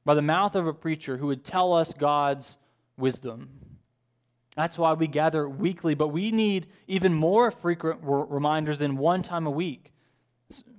by 0.04 0.14
the 0.14 0.20
mouth 0.20 0.56
of 0.56 0.66
a 0.66 0.74
preacher 0.74 1.18
who 1.18 1.28
would 1.28 1.44
tell 1.44 1.72
us 1.72 1.94
God's 1.94 2.56
wisdom. 2.96 3.50
That's 4.56 4.76
why 4.76 4.94
we 4.94 5.06
gather 5.06 5.48
weekly, 5.48 5.94
but 5.94 6.08
we 6.08 6.32
need 6.32 6.66
even 6.88 7.14
more 7.14 7.52
frequent 7.52 8.00
reminders 8.02 8.80
than 8.80 8.96
one 8.96 9.22
time 9.22 9.46
a 9.46 9.50
week. 9.52 9.92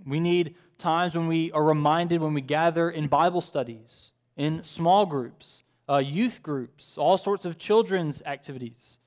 We 0.06 0.20
need 0.20 0.56
times 0.78 1.16
when 1.16 1.28
we 1.28 1.50
are 1.54 1.64
reminded 1.64 2.20
when 2.20 2.34
we 2.34 2.42
gather 2.42 2.90
in 2.90 3.08
Bible 3.08 3.40
studies, 3.40 4.12
in 4.36 4.64
small 4.64 5.06
groups, 5.06 5.64
uh, 5.90 6.00
youth 6.00 6.44
groups, 6.44 6.98
all 6.98 7.18
sorts 7.18 7.46
of 7.46 7.58
children's 7.58 8.22
activities. 8.26 8.99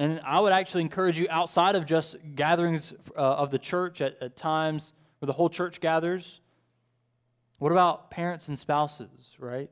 And 0.00 0.18
I 0.24 0.40
would 0.40 0.54
actually 0.54 0.80
encourage 0.80 1.18
you 1.18 1.26
outside 1.28 1.76
of 1.76 1.84
just 1.84 2.16
gatherings 2.34 2.94
uh, 3.14 3.20
of 3.20 3.50
the 3.50 3.58
church 3.58 4.00
at, 4.00 4.16
at 4.22 4.34
times 4.34 4.94
where 5.18 5.26
the 5.26 5.34
whole 5.34 5.50
church 5.50 5.78
gathers. 5.78 6.40
What 7.58 7.70
about 7.70 8.10
parents 8.10 8.48
and 8.48 8.58
spouses, 8.58 9.36
right? 9.38 9.70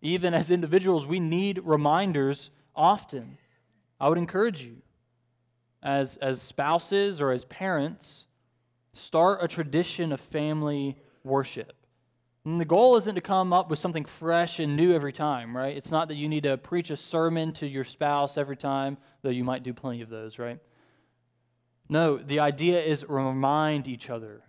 Even 0.00 0.32
as 0.32 0.50
individuals, 0.50 1.04
we 1.04 1.20
need 1.20 1.60
reminders 1.62 2.50
often. 2.74 3.36
I 4.00 4.08
would 4.08 4.16
encourage 4.16 4.62
you, 4.62 4.78
as, 5.82 6.16
as 6.16 6.40
spouses 6.40 7.20
or 7.20 7.30
as 7.30 7.44
parents, 7.44 8.24
start 8.94 9.40
a 9.42 9.46
tradition 9.46 10.10
of 10.10 10.20
family 10.20 10.96
worship. 11.22 11.83
And 12.44 12.60
the 12.60 12.66
goal 12.66 12.96
isn't 12.96 13.14
to 13.14 13.20
come 13.22 13.52
up 13.54 13.70
with 13.70 13.78
something 13.78 14.04
fresh 14.04 14.60
and 14.60 14.76
new 14.76 14.94
every 14.94 15.12
time, 15.12 15.56
right? 15.56 15.74
It's 15.74 15.90
not 15.90 16.08
that 16.08 16.16
you 16.16 16.28
need 16.28 16.42
to 16.42 16.58
preach 16.58 16.90
a 16.90 16.96
sermon 16.96 17.52
to 17.54 17.66
your 17.66 17.84
spouse 17.84 18.36
every 18.36 18.56
time, 18.56 18.98
though 19.22 19.30
you 19.30 19.44
might 19.44 19.62
do 19.62 19.72
plenty 19.72 20.02
of 20.02 20.10
those, 20.10 20.38
right? 20.38 20.58
No, 21.88 22.18
the 22.18 22.40
idea 22.40 22.82
is 22.82 23.04
remind 23.08 23.88
each 23.88 24.10
other. 24.10 24.42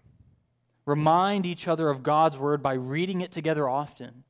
Remind 0.85 1.45
each 1.45 1.67
other 1.67 1.89
of 1.89 2.03
God's 2.03 2.37
word 2.37 2.61
by 2.61 2.73
reading 2.73 3.21
it 3.21 3.31
together 3.31 3.67
often, 3.67 4.23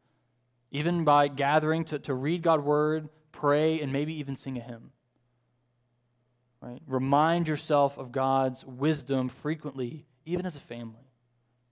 even 0.72 1.04
by 1.04 1.28
gathering 1.28 1.86
to, 1.86 2.00
to 2.00 2.14
read 2.14 2.44
God's 2.44 2.64
word, 2.64 3.10
pray, 3.32 3.82
and 3.82 3.92
maybe 3.92 4.14
even 4.14 4.36
sing 4.36 4.58
a 4.58 4.62
hymn. 4.62 4.92
Right? 6.62 6.82
Remind 6.88 7.48
yourself 7.48 7.98
of 7.98 8.12
God's 8.12 8.64
wisdom 8.64 9.28
frequently, 9.28 10.06
even 10.26 10.46
as 10.46 10.56
a 10.56 10.60
family. 10.60 11.05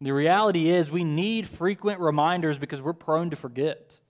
The 0.04 0.12
reality 0.12 0.70
is, 0.70 0.92
we 0.92 1.06
need 1.06 1.48
frequent 1.48 2.02
reminders 2.02 2.58
because 2.58 2.82
we're 2.82 2.92
prone 2.92 3.30
to 3.30 3.38
forget. 3.38 4.02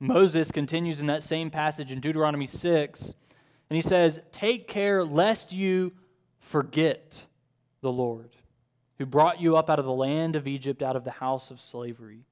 Moses 0.00 0.50
continues 0.50 0.98
in 0.98 1.06
that 1.06 1.22
same 1.22 1.50
passage 1.50 1.92
in 1.92 2.00
Deuteronomy 2.00 2.46
6, 2.46 3.14
and 3.70 3.76
he 3.76 3.80
says, 3.80 4.20
Take 4.32 4.66
care 4.66 5.04
lest 5.04 5.52
you 5.52 5.92
forget 6.40 7.22
the 7.80 7.92
Lord, 7.92 8.30
who 8.98 9.06
brought 9.06 9.40
you 9.40 9.56
up 9.56 9.70
out 9.70 9.78
of 9.78 9.84
the 9.84 9.92
land 9.92 10.34
of 10.34 10.48
Egypt, 10.48 10.82
out 10.82 10.96
of 10.96 11.04
the 11.04 11.12
house 11.12 11.52
of 11.52 11.60
slavery. 11.60 12.24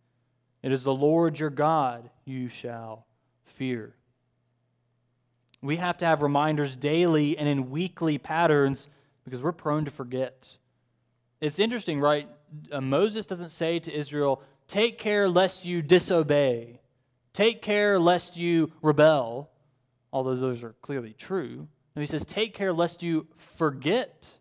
It 0.60 0.72
is 0.72 0.82
the 0.82 0.94
Lord 0.94 1.38
your 1.38 1.50
God 1.50 2.10
you 2.24 2.48
shall 2.48 3.06
fear. 3.44 3.94
We 5.62 5.76
have 5.76 5.98
to 5.98 6.04
have 6.04 6.20
reminders 6.20 6.74
daily 6.74 7.38
and 7.38 7.48
in 7.48 7.70
weekly 7.70 8.18
patterns 8.18 8.88
because 9.24 9.40
we're 9.40 9.52
prone 9.52 9.84
to 9.84 9.92
forget. 9.92 10.56
It's 11.40 11.60
interesting, 11.60 12.00
right? 12.00 12.28
Uh, 12.70 12.80
Moses 12.80 13.26
doesn't 13.26 13.50
say 13.50 13.78
to 13.78 13.92
Israel, 13.92 14.42
Take 14.68 14.98
care 14.98 15.28
lest 15.28 15.64
you 15.64 15.82
disobey, 15.82 16.80
take 17.32 17.62
care 17.62 17.98
lest 17.98 18.36
you 18.36 18.72
rebel, 18.82 19.50
although 20.12 20.34
those 20.34 20.62
are 20.62 20.74
clearly 20.82 21.12
true. 21.12 21.68
No, 21.94 22.00
he 22.00 22.06
says, 22.06 22.26
Take 22.26 22.54
care 22.54 22.72
lest 22.72 23.02
you 23.02 23.26
forget. 23.36 24.38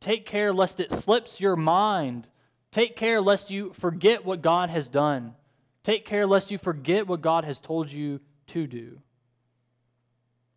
Take 0.00 0.24
care 0.24 0.52
lest 0.52 0.80
it 0.80 0.90
slips 0.90 1.40
your 1.40 1.56
mind. 1.56 2.28
Take 2.70 2.96
care 2.96 3.20
lest 3.20 3.50
you 3.50 3.72
forget 3.72 4.24
what 4.24 4.40
God 4.40 4.70
has 4.70 4.88
done. 4.88 5.34
Take 5.82 6.04
care 6.04 6.26
lest 6.26 6.50
you 6.50 6.58
forget 6.58 7.06
what 7.06 7.20
God 7.20 7.44
has 7.44 7.60
told 7.60 7.90
you 7.90 8.20
to 8.48 8.66
do. 8.66 9.00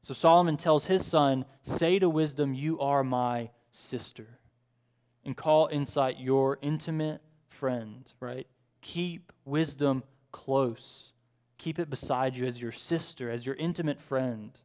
So 0.02 0.14
Solomon 0.14 0.58
tells 0.58 0.86
his 0.86 1.06
son, 1.06 1.46
Say 1.62 2.00
to 2.00 2.10
wisdom, 2.10 2.54
You 2.54 2.80
are 2.80 3.04
my 3.04 3.50
sister. 3.72 4.40
And 5.26 5.38
call 5.38 5.68
insight 5.72 6.20
your 6.20 6.60
intimate 6.62 7.22
friend, 7.48 8.12
right? 8.20 8.48
Keep 8.82 9.32
wisdom 9.46 10.04
close. 10.32 11.14
Keep 11.58 11.80
it 11.80 11.90
beside 11.90 12.36
you 12.36 12.46
as 12.46 12.62
your 12.62 12.72
sister, 12.72 13.30
as 13.30 13.46
your 13.46 13.56
intimate 13.56 14.02
friend. 14.02 14.60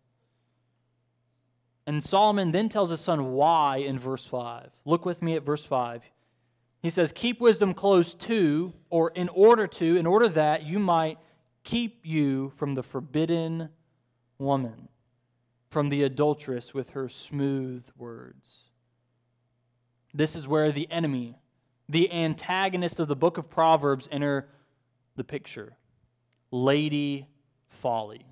And 1.86 2.02
Solomon 2.02 2.50
then 2.50 2.68
tells 2.68 2.90
his 2.90 3.00
son 3.00 3.32
why 3.32 3.76
in 3.78 3.98
verse 3.98 4.26
5. 4.26 4.70
Look 4.84 5.06
with 5.06 5.22
me 5.22 5.36
at 5.36 5.44
verse 5.44 5.64
5. 5.64 6.02
He 6.82 6.90
says, 6.90 7.12
Keep 7.12 7.40
wisdom 7.40 7.72
close 7.72 8.14
to, 8.14 8.74
or 8.90 9.10
in 9.14 9.28
order 9.30 9.66
to, 9.66 9.96
in 9.96 10.06
order 10.06 10.28
that 10.28 10.64
you 10.64 10.78
might 10.78 11.18
keep 11.64 12.00
you 12.04 12.50
from 12.56 12.74
the 12.74 12.82
forbidden 12.82 13.68
woman 14.38 14.88
from 15.68 15.90
the 15.90 16.02
adulteress 16.02 16.72
with 16.72 16.90
her 16.90 17.08
smooth 17.08 17.86
words. 17.96 18.64
This 20.14 20.34
is 20.34 20.48
where 20.48 20.72
the 20.72 20.90
enemy, 20.90 21.36
the 21.88 22.10
antagonist 22.12 23.00
of 23.00 23.08
the 23.08 23.16
book 23.16 23.38
of 23.38 23.50
Proverbs, 23.50 24.08
enter 24.10 24.48
the 25.16 25.24
picture. 25.24 25.76
Lady 26.50 27.26
Folly, 27.68 28.24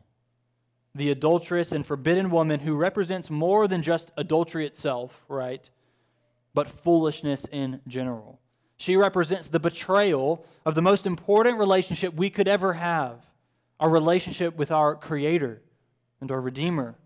the 0.94 1.10
adulteress 1.10 1.72
and 1.72 1.84
forbidden 1.84 2.30
woman 2.30 2.60
who 2.60 2.74
represents 2.74 3.30
more 3.30 3.68
than 3.68 3.82
just 3.82 4.10
adultery 4.16 4.66
itself, 4.66 5.24
right? 5.28 5.68
But 6.54 6.68
foolishness 6.68 7.46
in 7.52 7.82
general. 7.86 8.40
She 8.78 8.96
represents 8.96 9.48
the 9.48 9.60
betrayal 9.60 10.44
of 10.64 10.74
the 10.74 10.82
most 10.82 11.06
important 11.06 11.58
relationship 11.58 12.14
we 12.14 12.30
could 12.30 12.48
ever 12.48 12.74
have 12.74 13.26
our 13.78 13.90
relationship 13.90 14.56
with 14.56 14.70
our 14.70 14.94
Creator 14.94 15.62
and 16.20 16.30
our 16.30 16.40
Redeemer 16.40 16.96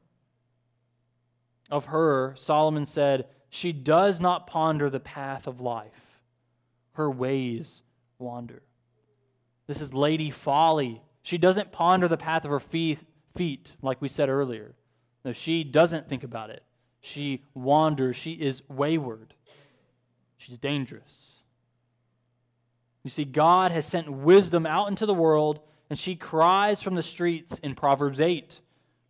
of 1.71 1.87
her, 1.87 2.35
Solomon 2.37 2.85
said, 2.85 3.27
She 3.51 3.73
does 3.73 4.21
not 4.21 4.47
ponder 4.47 4.89
the 4.89 5.01
path 5.01 5.47
of 5.47 5.61
life, 5.61 6.23
her 6.93 7.11
ways 7.11 7.83
wander. 8.19 8.63
This 9.67 9.81
is 9.81 9.93
Lady 9.93 10.31
Folly. 10.31 11.03
She 11.23 11.37
doesn't 11.37 11.73
ponder 11.73 12.09
the 12.09 12.17
path 12.17 12.45
of 12.45 12.51
her 12.51 12.61
feet, 12.61 13.01
feet, 13.35 13.75
like 13.83 14.01
we 14.01 14.09
said 14.09 14.29
earlier. 14.29 14.75
No, 15.25 15.33
she 15.33 15.65
doesn't 15.65 16.09
think 16.09 16.25
about 16.25 16.51
it. 16.51 16.63
She 17.01 17.45
wanders. 17.55 18.17
She 18.17 18.33
is 18.33 18.63
wayward. 18.69 19.35
She's 20.37 20.59
dangerous. 20.59 21.39
You 23.03 23.11
see, 23.11 23.25
God 23.25 23.73
has 23.73 23.87
sent 23.87 24.11
wisdom 24.11 24.67
out 24.67 24.89
into 24.89 25.07
the 25.07 25.15
world, 25.15 25.61
and 25.89 25.99
she 25.99 26.15
cries 26.15 26.83
from 26.83 26.95
the 26.95 27.03
streets 27.03 27.59
in 27.59 27.75
Proverbs 27.75 28.21
8. 28.21 28.61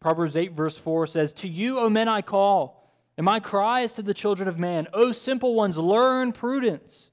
Proverbs 0.00 0.36
8, 0.36 0.52
verse 0.52 0.78
4 0.78 1.06
says, 1.06 1.32
To 1.34 1.48
you, 1.48 1.78
O 1.78 1.90
men, 1.90 2.08
I 2.08 2.22
call, 2.22 2.79
and 3.20 3.26
my 3.26 3.38
cry 3.38 3.82
is 3.82 3.92
to 3.92 4.02
the 4.02 4.14
children 4.14 4.48
of 4.48 4.58
man. 4.58 4.88
O 4.94 5.12
simple 5.12 5.54
ones, 5.54 5.76
learn 5.76 6.32
prudence. 6.32 7.10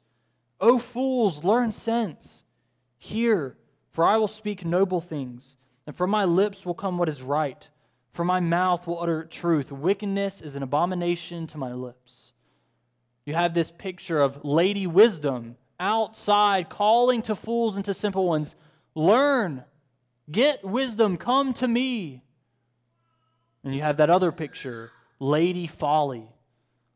O 0.62 0.80
fools, 0.80 1.44
learn 1.44 1.74
sense. 1.74 2.46
Hear, 2.98 3.58
for 3.92 4.06
I 4.06 4.16
will 4.16 4.30
speak 4.30 4.64
noble 4.64 5.02
things, 5.02 5.58
and 5.86 5.94
from 5.94 6.10
my 6.10 6.24
lips 6.24 6.66
will 6.66 6.76
come 6.76 6.98
what 6.98 7.10
is 7.10 7.22
right. 7.22 7.68
For 8.14 8.24
my 8.24 8.40
mouth 8.40 8.88
will 8.88 9.02
utter 9.02 9.26
truth. 9.26 9.70
Wickedness 9.70 10.40
is 10.40 10.56
an 10.56 10.64
abomination 10.64 11.46
to 11.48 11.58
my 11.58 11.74
lips. 11.74 12.32
You 13.26 13.34
have 13.34 13.54
this 13.54 13.70
picture 13.70 14.22
of 14.22 14.46
Lady 14.46 14.88
Wisdom 14.88 15.58
outside 15.78 16.70
calling 16.70 17.22
to 17.24 17.36
fools 17.36 17.76
and 17.76 17.84
to 17.84 17.94
simple 17.94 18.26
ones 18.26 18.56
Learn, 18.96 19.66
get 20.32 20.64
wisdom, 20.64 21.18
come 21.18 21.52
to 21.56 21.68
me. 21.68 22.24
And 23.66 23.76
you 23.76 23.82
have 23.82 23.98
that 23.98 24.10
other 24.10 24.32
picture, 24.32 24.94
Lady 25.19 25.67
Folly, 25.67 26.29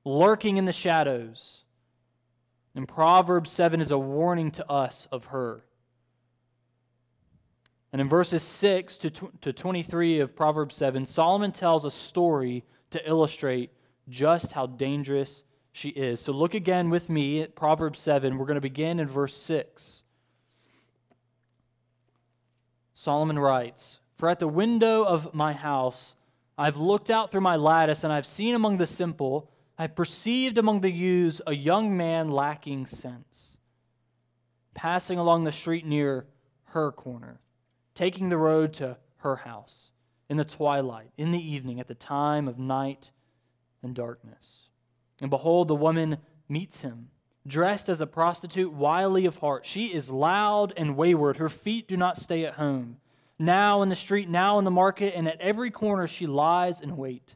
lurking 0.06 0.58
in 0.58 0.66
the 0.66 0.74
shadows. 0.74 1.64
And 2.76 2.88
Proverbs 2.88 3.52
7 3.52 3.82
is 3.82 3.92
a 3.92 3.98
warning 3.98 4.52
to 4.52 4.70
us 4.70 5.08
of 5.12 5.26
her. 5.26 5.64
And 7.92 8.00
in 8.00 8.08
verses 8.08 8.44
6 8.44 8.98
to, 9.00 9.10
to 9.42 9.52
23 9.52 10.20
of 10.20 10.36
Proverbs 10.36 10.76
7, 10.76 11.06
Solomon 11.06 11.52
tells 11.52 11.84
a 11.84 11.92
story 11.92 12.64
to 12.92 13.10
illustrate 13.10 13.72
just 14.08 14.54
how 14.54 14.66
dangerous 14.66 15.44
she 15.74 15.90
is. 15.90 16.22
So 16.22 16.32
look 16.32 16.54
again 16.54 16.90
with 16.90 17.10
me 17.10 17.42
at 17.42 17.56
Proverbs 17.56 18.00
7. 18.00 18.38
We're 18.38 18.46
going 18.46 18.56
to 18.56 18.62
begin 18.62 19.00
in 19.00 19.08
verse 19.08 19.36
6. 19.36 20.04
Solomon 22.94 23.40
writes, 23.40 24.00
For 24.16 24.30
at 24.30 24.40
the 24.40 24.48
window 24.48 25.04
of 25.04 25.34
my 25.34 25.54
house 25.54 26.16
I've 26.62 26.78
looked 26.78 27.10
out 27.10 27.32
through 27.32 27.42
my 27.42 27.56
lattice, 27.56 28.04
and 28.04 28.14
I've 28.14 28.28
seen 28.28 28.54
among 28.54 28.78
the 28.78 28.86
simple, 28.86 29.50
I've 29.80 29.96
perceived 29.96 30.60
among 30.60 30.82
the 30.82 30.92
youths 30.92 31.42
a 31.48 31.56
young 31.56 31.98
man 31.98 32.30
lacking 32.30 32.86
sense, 32.86 33.58
passing 34.76 35.18
along 35.18 35.44
the 35.44 35.52
street 35.52 35.88
near 35.88 36.28
her 36.66 36.92
corner, 36.92 37.40
taking 37.96 38.30
the 38.30 38.38
road 38.38 38.74
to 38.74 38.98
her 39.18 39.38
house, 39.38 39.92
in 40.30 40.38
the 40.38 40.46
twilight, 40.46 41.10
in 41.18 41.32
the 41.32 41.44
evening, 41.44 41.80
at 41.80 41.88
the 41.88 41.96
time 41.96 42.48
of 42.48 42.60
night 42.60 43.10
and 43.82 43.96
darkness. 43.96 44.70
And 45.20 45.32
behold, 45.32 45.68
the 45.68 45.74
woman 45.74 46.20
meets 46.48 46.82
him, 46.82 47.10
dressed 47.48 47.90
as 47.90 48.02
a 48.02 48.06
prostitute, 48.06 48.72
wily 48.72 49.26
of 49.26 49.38
heart. 49.38 49.66
She 49.66 49.88
is 49.88 50.12
loud 50.12 50.74
and 50.78 50.96
wayward. 50.96 51.38
Her 51.38 51.50
feet 51.50 51.88
do 51.88 51.98
not 51.98 52.18
stay 52.18 52.46
at 52.46 52.54
home 52.54 52.98
now 53.42 53.82
in 53.82 53.90
the 53.90 53.96
street, 53.96 54.30
now 54.30 54.60
in 54.60 54.66
the 54.66 54.72
market, 54.72 55.14
and 55.16 55.28
at 55.28 55.42
every 55.42 55.72
corner 55.72 56.08
she 56.08 56.28
lies 56.28 56.80
in 56.80 56.96
wait. 56.96 57.36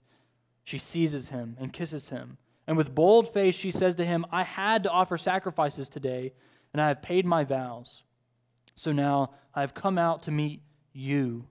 She 0.63 0.77
seizes 0.77 1.29
him 1.29 1.57
and 1.59 1.73
kisses 1.73 2.09
him. 2.09 2.37
And 2.67 2.77
with 2.77 2.95
bold 2.95 3.31
face 3.31 3.55
she 3.55 3.71
says 3.71 3.95
to 3.95 4.05
him, 4.05 4.25
I 4.31 4.43
had 4.43 4.83
to 4.83 4.89
offer 4.89 5.17
sacrifices 5.17 5.89
today, 5.89 6.33
and 6.73 6.81
I 6.81 6.87
have 6.87 7.01
paid 7.01 7.25
my 7.25 7.43
vows. 7.43 8.03
So 8.75 8.91
now 8.91 9.31
I 9.53 9.61
have 9.61 9.73
come 9.73 9.97
out 9.97 10.23
to 10.23 10.31
meet 10.31 10.61
you, 10.93 11.47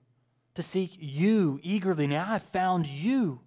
to 0.55 0.63
seek 0.63 0.97
you 0.99 1.59
eagerly. 1.63 2.07
Now 2.07 2.23
I 2.23 2.33
have 2.33 2.43
found 2.43 2.87
you. 2.87 3.41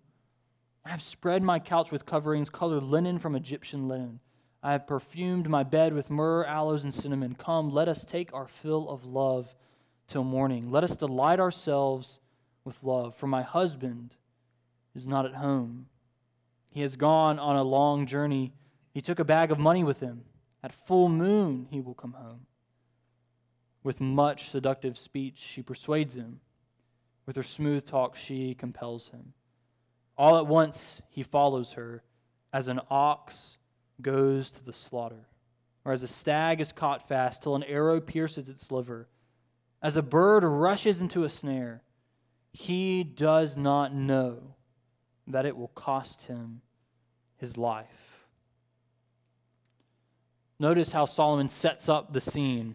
I 0.84 0.90
have 0.90 1.02
spread 1.02 1.42
my 1.42 1.58
couch 1.58 1.92
with 1.92 2.06
coverings 2.06 2.50
colored 2.50 2.82
linen 2.82 3.18
from 3.18 3.34
Egyptian 3.34 3.88
linen. 3.88 4.20
I 4.62 4.72
have 4.72 4.86
perfumed 4.86 5.48
my 5.48 5.62
bed 5.62 5.92
with 5.92 6.10
myrrh, 6.10 6.44
aloes, 6.44 6.82
and 6.82 6.92
cinnamon. 6.92 7.34
Come, 7.34 7.70
let 7.70 7.88
us 7.88 8.04
take 8.04 8.32
our 8.32 8.48
fill 8.48 8.88
of 8.88 9.04
love 9.04 9.54
till 10.08 10.24
morning. 10.24 10.70
Let 10.72 10.82
us 10.82 10.96
delight 10.96 11.38
ourselves 11.38 12.20
with 12.64 12.82
love, 12.82 13.14
for 13.14 13.26
my 13.26 13.42
husband 13.42 14.16
is 14.94 15.06
not 15.06 15.26
at 15.26 15.34
home. 15.34 15.86
He 16.70 16.80
has 16.80 16.96
gone 16.96 17.38
on 17.38 17.56
a 17.56 17.62
long 17.62 18.06
journey. 18.06 18.52
He 18.92 19.00
took 19.00 19.18
a 19.18 19.24
bag 19.24 19.52
of 19.52 19.58
money 19.58 19.84
with 19.84 20.00
him. 20.00 20.22
At 20.62 20.72
full 20.72 21.08
moon, 21.08 21.68
he 21.70 21.80
will 21.80 21.94
come 21.94 22.14
home. 22.14 22.46
With 23.84 24.00
much 24.00 24.50
seductive 24.50 24.98
speech, 24.98 25.38
she 25.38 25.62
persuades 25.62 26.14
him. 26.14 26.40
With 27.26 27.36
her 27.36 27.42
smooth 27.42 27.86
talk, 27.86 28.16
she 28.16 28.54
compels 28.54 29.08
him. 29.08 29.34
All 30.16 30.36
at 30.36 30.46
once, 30.46 31.00
he 31.10 31.22
follows 31.22 31.74
her 31.74 32.02
as 32.52 32.66
an 32.66 32.80
ox 32.90 33.58
goes 34.00 34.50
to 34.52 34.64
the 34.64 34.72
slaughter, 34.72 35.28
or 35.84 35.92
as 35.92 36.02
a 36.02 36.08
stag 36.08 36.60
is 36.60 36.72
caught 36.72 37.06
fast 37.06 37.42
till 37.42 37.54
an 37.54 37.62
arrow 37.64 38.00
pierces 38.00 38.48
its 38.48 38.70
liver 38.70 39.06
as 39.82 39.96
a 39.96 40.02
bird 40.02 40.44
rushes 40.44 41.00
into 41.00 41.24
a 41.24 41.28
snare, 41.28 41.82
he 42.52 43.04
does 43.04 43.56
not 43.56 43.94
know 43.94 44.54
that 45.26 45.46
it 45.46 45.56
will 45.56 45.68
cost 45.68 46.22
him 46.26 46.62
his 47.36 47.56
life. 47.56 48.26
Notice 50.58 50.90
how 50.90 51.04
Solomon 51.04 51.48
sets 51.48 51.88
up 51.88 52.12
the 52.12 52.20
scene. 52.20 52.74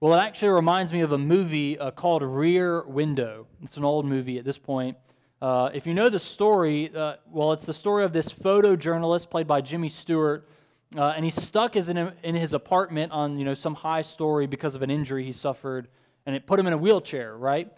Well, 0.00 0.14
it 0.14 0.22
actually 0.22 0.48
reminds 0.48 0.92
me 0.92 1.02
of 1.02 1.12
a 1.12 1.18
movie 1.18 1.78
uh, 1.78 1.92
called 1.92 2.24
Rear 2.24 2.84
Window. 2.84 3.46
It's 3.62 3.76
an 3.76 3.84
old 3.84 4.04
movie 4.04 4.36
at 4.38 4.44
this 4.44 4.58
point. 4.58 4.96
Uh, 5.40 5.70
if 5.72 5.86
you 5.86 5.94
know 5.94 6.08
the 6.08 6.18
story, 6.18 6.90
uh, 6.94 7.16
well, 7.30 7.52
it's 7.52 7.66
the 7.66 7.72
story 7.72 8.02
of 8.02 8.12
this 8.12 8.28
photojournalist 8.28 9.30
played 9.30 9.46
by 9.46 9.60
Jimmy 9.60 9.88
Stewart 9.88 10.48
uh, 10.96 11.14
and 11.16 11.24
he's 11.24 11.40
stuck 11.40 11.76
in, 11.76 12.12
in 12.22 12.34
his 12.34 12.52
apartment 12.52 13.12
on 13.12 13.38
you 13.38 13.44
know 13.44 13.54
some 13.54 13.74
high 13.74 14.02
story 14.02 14.46
because 14.46 14.74
of 14.74 14.82
an 14.82 14.90
injury 14.90 15.24
he 15.24 15.32
suffered, 15.32 15.88
and 16.26 16.36
it 16.36 16.46
put 16.46 16.58
him 16.58 16.66
in 16.66 16.72
a 16.72 16.78
wheelchair, 16.78 17.36
right? 17.36 17.72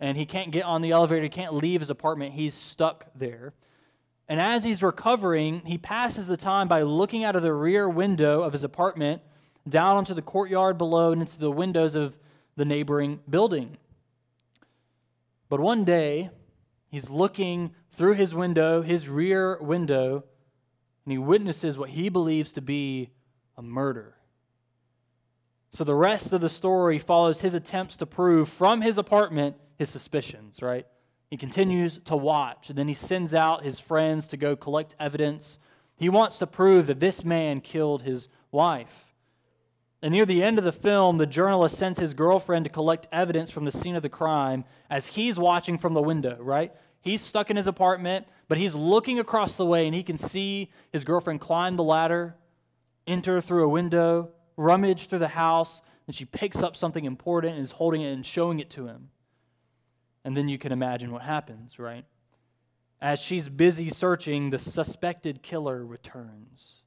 And 0.00 0.16
he 0.16 0.26
can't 0.26 0.50
get 0.50 0.64
on 0.64 0.82
the 0.82 0.92
elevator, 0.92 1.22
he 1.22 1.28
can't 1.28 1.54
leave 1.54 1.80
his 1.80 1.90
apartment, 1.90 2.34
he's 2.34 2.54
stuck 2.54 3.06
there. 3.14 3.54
And 4.28 4.40
as 4.40 4.62
he's 4.62 4.82
recovering, 4.82 5.62
he 5.64 5.78
passes 5.78 6.26
the 6.26 6.36
time 6.36 6.68
by 6.68 6.82
looking 6.82 7.24
out 7.24 7.34
of 7.34 7.42
the 7.42 7.54
rear 7.54 7.88
window 7.88 8.42
of 8.42 8.52
his 8.52 8.62
apartment 8.62 9.22
down 9.66 9.96
onto 9.96 10.14
the 10.14 10.22
courtyard 10.22 10.76
below 10.76 11.12
and 11.12 11.22
into 11.22 11.38
the 11.38 11.50
windows 11.50 11.94
of 11.94 12.18
the 12.56 12.64
neighboring 12.64 13.20
building. 13.28 13.78
But 15.48 15.60
one 15.60 15.84
day, 15.84 16.30
he's 16.90 17.08
looking 17.08 17.74
through 17.90 18.14
his 18.14 18.34
window, 18.34 18.82
his 18.82 19.08
rear 19.08 19.58
window, 19.60 20.24
and 21.08 21.12
he 21.12 21.16
witnesses 21.16 21.78
what 21.78 21.88
he 21.88 22.10
believes 22.10 22.52
to 22.52 22.60
be 22.60 23.08
a 23.56 23.62
murder. 23.62 24.16
So 25.70 25.82
the 25.82 25.94
rest 25.94 26.34
of 26.34 26.42
the 26.42 26.50
story 26.50 26.98
follows 26.98 27.40
his 27.40 27.54
attempts 27.54 27.96
to 27.96 28.04
prove 28.04 28.50
from 28.50 28.82
his 28.82 28.98
apartment 28.98 29.56
his 29.78 29.88
suspicions, 29.88 30.60
right? 30.60 30.86
He 31.30 31.38
continues 31.38 31.98
to 32.00 32.14
watch, 32.14 32.68
and 32.68 32.76
then 32.76 32.88
he 32.88 32.94
sends 32.94 33.32
out 33.32 33.64
his 33.64 33.80
friends 33.80 34.28
to 34.28 34.36
go 34.36 34.54
collect 34.54 34.96
evidence. 35.00 35.58
He 35.96 36.10
wants 36.10 36.38
to 36.40 36.46
prove 36.46 36.88
that 36.88 37.00
this 37.00 37.24
man 37.24 37.62
killed 37.62 38.02
his 38.02 38.28
wife. 38.52 39.14
And 40.02 40.12
near 40.12 40.26
the 40.26 40.42
end 40.42 40.58
of 40.58 40.64
the 40.64 40.72
film, 40.72 41.16
the 41.16 41.24
journalist 41.24 41.78
sends 41.78 41.98
his 41.98 42.12
girlfriend 42.12 42.66
to 42.66 42.70
collect 42.70 43.08
evidence 43.10 43.50
from 43.50 43.64
the 43.64 43.72
scene 43.72 43.96
of 43.96 44.02
the 44.02 44.10
crime 44.10 44.66
as 44.90 45.06
he's 45.06 45.38
watching 45.38 45.78
from 45.78 45.94
the 45.94 46.02
window, 46.02 46.36
right? 46.38 46.70
He's 47.00 47.20
stuck 47.20 47.50
in 47.50 47.56
his 47.56 47.66
apartment, 47.66 48.26
but 48.48 48.58
he's 48.58 48.74
looking 48.74 49.18
across 49.18 49.56
the 49.56 49.66
way 49.66 49.86
and 49.86 49.94
he 49.94 50.02
can 50.02 50.16
see 50.16 50.70
his 50.92 51.04
girlfriend 51.04 51.40
climb 51.40 51.76
the 51.76 51.84
ladder, 51.84 52.36
enter 53.06 53.40
through 53.40 53.64
a 53.64 53.68
window, 53.68 54.30
rummage 54.56 55.06
through 55.06 55.20
the 55.20 55.28
house, 55.28 55.80
and 56.06 56.14
she 56.14 56.24
picks 56.24 56.62
up 56.62 56.74
something 56.74 57.04
important 57.04 57.54
and 57.54 57.62
is 57.62 57.72
holding 57.72 58.00
it 58.00 58.12
and 58.12 58.24
showing 58.24 58.60
it 58.60 58.70
to 58.70 58.86
him. 58.86 59.10
And 60.24 60.36
then 60.36 60.48
you 60.48 60.58
can 60.58 60.72
imagine 60.72 61.12
what 61.12 61.22
happens, 61.22 61.78
right? 61.78 62.04
As 63.00 63.20
she's 63.20 63.48
busy 63.48 63.88
searching, 63.88 64.50
the 64.50 64.58
suspected 64.58 65.42
killer 65.42 65.86
returns. 65.86 66.82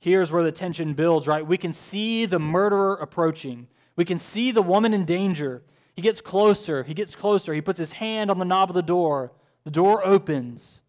Here's 0.00 0.32
where 0.32 0.42
the 0.42 0.52
tension 0.52 0.94
builds, 0.94 1.26
right? 1.26 1.46
We 1.46 1.56
can 1.56 1.72
see 1.72 2.26
the 2.26 2.38
murderer 2.38 2.94
approaching. 2.94 3.68
We 3.96 4.04
can 4.04 4.18
see 4.18 4.50
the 4.50 4.60
woman 4.60 4.92
in 4.92 5.04
danger. 5.04 5.62
He 5.94 6.02
gets 6.02 6.20
closer. 6.20 6.82
He 6.82 6.94
gets 6.94 7.14
closer. 7.14 7.54
He 7.54 7.60
puts 7.60 7.78
his 7.78 7.92
hand 7.92 8.30
on 8.30 8.38
the 8.38 8.44
knob 8.44 8.70
of 8.70 8.74
the 8.74 8.82
door. 8.82 9.32
The 9.64 9.70
door 9.70 10.04
opens, 10.04 10.82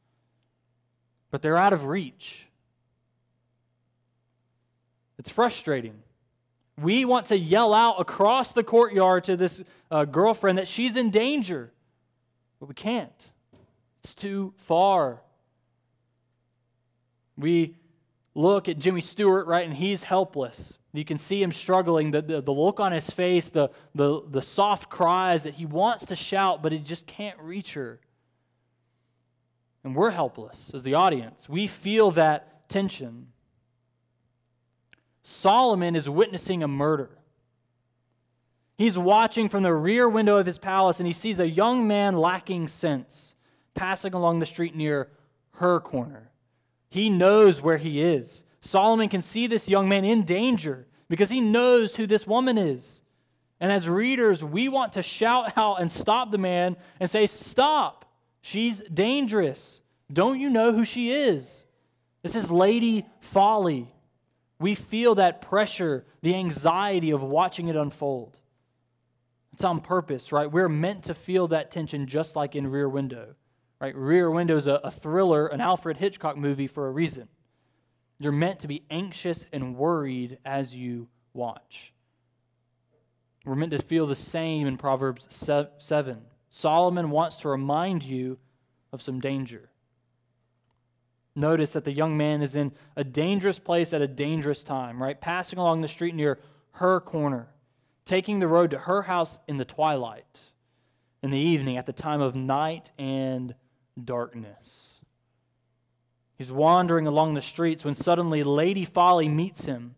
but 1.32 1.42
they're 1.42 1.58
out 1.58 1.74
of 1.74 1.86
reach. 1.86 2.48
It's 5.18 5.30
frustrating. 5.30 6.02
We 6.82 7.06
want 7.06 7.28
to 7.28 7.38
yell 7.38 7.74
out 7.74 8.02
across 8.02 8.52
the 8.52 8.64
courtyard 8.64 9.24
to 9.26 9.38
this 9.38 9.64
uh, 9.90 10.06
girlfriend 10.06 10.58
that 10.58 10.68
she's 10.68 10.98
in 10.98 11.10
danger, 11.10 11.72
but 12.60 12.68
we 12.68 12.76
can't. 12.76 13.32
It's 14.00 14.14
too 14.14 14.54
far. 14.58 15.22
We 17.38 17.78
look 18.34 18.68
at 18.68 18.78
Jimmy 18.78 19.02
Stewart, 19.02 19.48
right, 19.48 19.66
and 19.66 19.76
he's 19.76 20.04
helpless. 20.04 20.78
You 20.98 21.06
can 21.06 21.18
see 21.18 21.42
him 21.42 21.52
struggling, 21.52 22.12
the, 22.12 22.22
the, 22.22 22.42
the, 22.42 22.52
look 22.52 22.80
on 22.80 22.92
his 22.92 23.10
face, 23.10 23.50
the, 23.50 23.70
the, 23.94 24.22
the 24.30 24.42
soft 24.42 24.90
cries 24.90 25.44
that 25.44 25.56
he 25.56 25.66
wants 25.66 26.06
to 26.08 26.16
shout, 26.16 26.64
but 26.64 26.72
he 26.72 26.80
just 26.80 27.06
can't 27.06 27.38
reach 27.40 27.74
her. 27.74 28.00
And 29.84 29.96
we're 29.96 30.12
helpless 30.12 30.72
as 30.74 30.84
the 30.84 30.94
audience. 30.94 31.48
We 31.50 31.68
feel 31.68 32.12
that 32.12 32.70
tension. 32.70 33.28
Solomon 35.22 35.96
is 35.96 36.10
witnessing 36.10 36.64
a 36.64 36.68
murder. 36.68 37.10
He's 38.78 38.98
watching 38.98 39.48
from 39.48 39.64
the 39.64 39.74
rear 39.74 40.10
window 40.10 40.38
of 40.38 40.46
his 40.46 40.58
palace 40.58 41.00
and 41.00 41.08
he 41.08 41.14
sees 41.14 41.40
a 41.40 41.48
young 41.48 41.88
man 41.88 42.18
lacking 42.18 42.68
sense 42.68 43.36
passing 43.74 44.14
along 44.14 44.40
the 44.40 44.46
street 44.46 44.76
near 44.76 45.10
her 45.56 45.80
corner. 45.80 46.32
He 46.90 47.10
knows 47.10 47.62
where 47.62 47.78
he 47.78 48.02
is. 48.02 48.46
Solomon 48.66 49.10
can 49.10 49.22
see 49.22 49.46
this 49.46 49.70
young 49.70 49.88
man 49.88 50.04
in 50.04 50.24
danger 50.24 50.88
because 51.08 51.30
he 51.30 51.40
knows 51.40 51.96
who 51.96 52.08
this 52.08 52.26
woman 52.26 52.58
is. 52.58 53.04
And 53.60 53.72
as 53.72 53.88
readers, 53.88 54.44
we 54.44 54.68
want 54.68 54.94
to 54.94 55.04
shout 55.04 55.56
out 55.56 55.80
and 55.80 55.90
stop 55.90 56.32
the 56.32 56.40
man 56.40 56.76
and 57.00 57.10
say, 57.10 57.28
Stop! 57.28 58.06
She's 58.42 58.82
dangerous. 58.82 59.82
Don't 60.12 60.40
you 60.40 60.50
know 60.50 60.72
who 60.72 60.86
she 60.86 61.12
is? 61.12 61.66
This 62.22 62.36
is 62.36 62.52
Lady 62.52 63.06
Folly. 63.20 63.94
We 64.60 64.76
feel 64.76 65.16
that 65.16 65.42
pressure, 65.42 66.06
the 66.22 66.36
anxiety 66.36 67.12
of 67.12 67.24
watching 67.24 67.68
it 67.68 67.76
unfold. 67.76 68.38
It's 69.54 69.64
on 69.64 69.80
purpose, 69.80 70.32
right? 70.32 70.52
We're 70.52 70.70
meant 70.70 71.04
to 71.06 71.14
feel 71.14 71.48
that 71.50 71.72
tension 71.72 72.08
just 72.08 72.36
like 72.36 72.56
in 72.56 72.68
Rear 72.68 72.90
Window. 72.90 73.36
Right? 73.80 73.96
Rear 73.96 74.30
Window 74.32 74.56
is 74.56 74.68
a, 74.68 74.76
a 74.84 74.92
thriller, 74.92 75.48
an 75.48 75.62
Alfred 75.62 75.98
Hitchcock 75.98 76.38
movie 76.38 76.68
for 76.68 76.88
a 76.88 76.92
reason. 76.92 77.28
You're 78.18 78.32
meant 78.32 78.60
to 78.62 78.68
be 78.68 78.84
anxious 78.90 79.46
and 79.52 79.76
worried 79.76 80.38
as 80.46 80.76
you 80.76 81.10
watch. 81.34 81.94
We're 83.46 83.56
meant 83.56 83.72
to 83.72 83.80
feel 83.80 84.08
the 84.08 84.16
same 84.16 84.66
in 84.66 84.78
Proverbs 84.78 85.28
7. 85.30 86.22
Solomon 86.50 87.12
wants 87.12 87.38
to 87.38 87.50
remind 87.50 88.04
you 88.04 88.40
of 88.92 89.02
some 89.02 89.20
danger. 89.20 89.70
Notice 91.36 91.74
that 91.74 91.84
the 91.84 91.92
young 91.92 92.16
man 92.16 92.42
is 92.42 92.56
in 92.56 92.72
a 92.96 93.04
dangerous 93.04 93.60
place 93.60 93.92
at 93.92 94.02
a 94.02 94.08
dangerous 94.08 94.64
time, 94.64 95.04
right? 95.04 95.20
Passing 95.20 95.60
along 95.60 95.82
the 95.82 95.88
street 95.88 96.16
near 96.16 96.40
her 96.74 97.02
corner, 97.02 97.50
taking 98.06 98.40
the 98.40 98.48
road 98.48 98.72
to 98.72 98.80
her 98.80 99.02
house 99.04 99.42
in 99.48 99.58
the 99.58 99.66
twilight, 99.66 100.40
in 101.22 101.32
the 101.32 101.38
evening, 101.38 101.76
at 101.76 101.86
the 101.86 101.94
time 101.94 102.22
of 102.22 102.36
night 102.36 102.92
and 102.98 103.54
darkness. 104.02 104.95
He's 106.38 106.52
wandering 106.52 107.08
along 107.08 107.34
the 107.34 107.42
streets 107.42 107.86
when 107.86 107.94
suddenly 107.94 108.44
Lady 108.44 108.86
Folly 108.86 109.30
meets 109.30 109.66
him. 109.66 109.96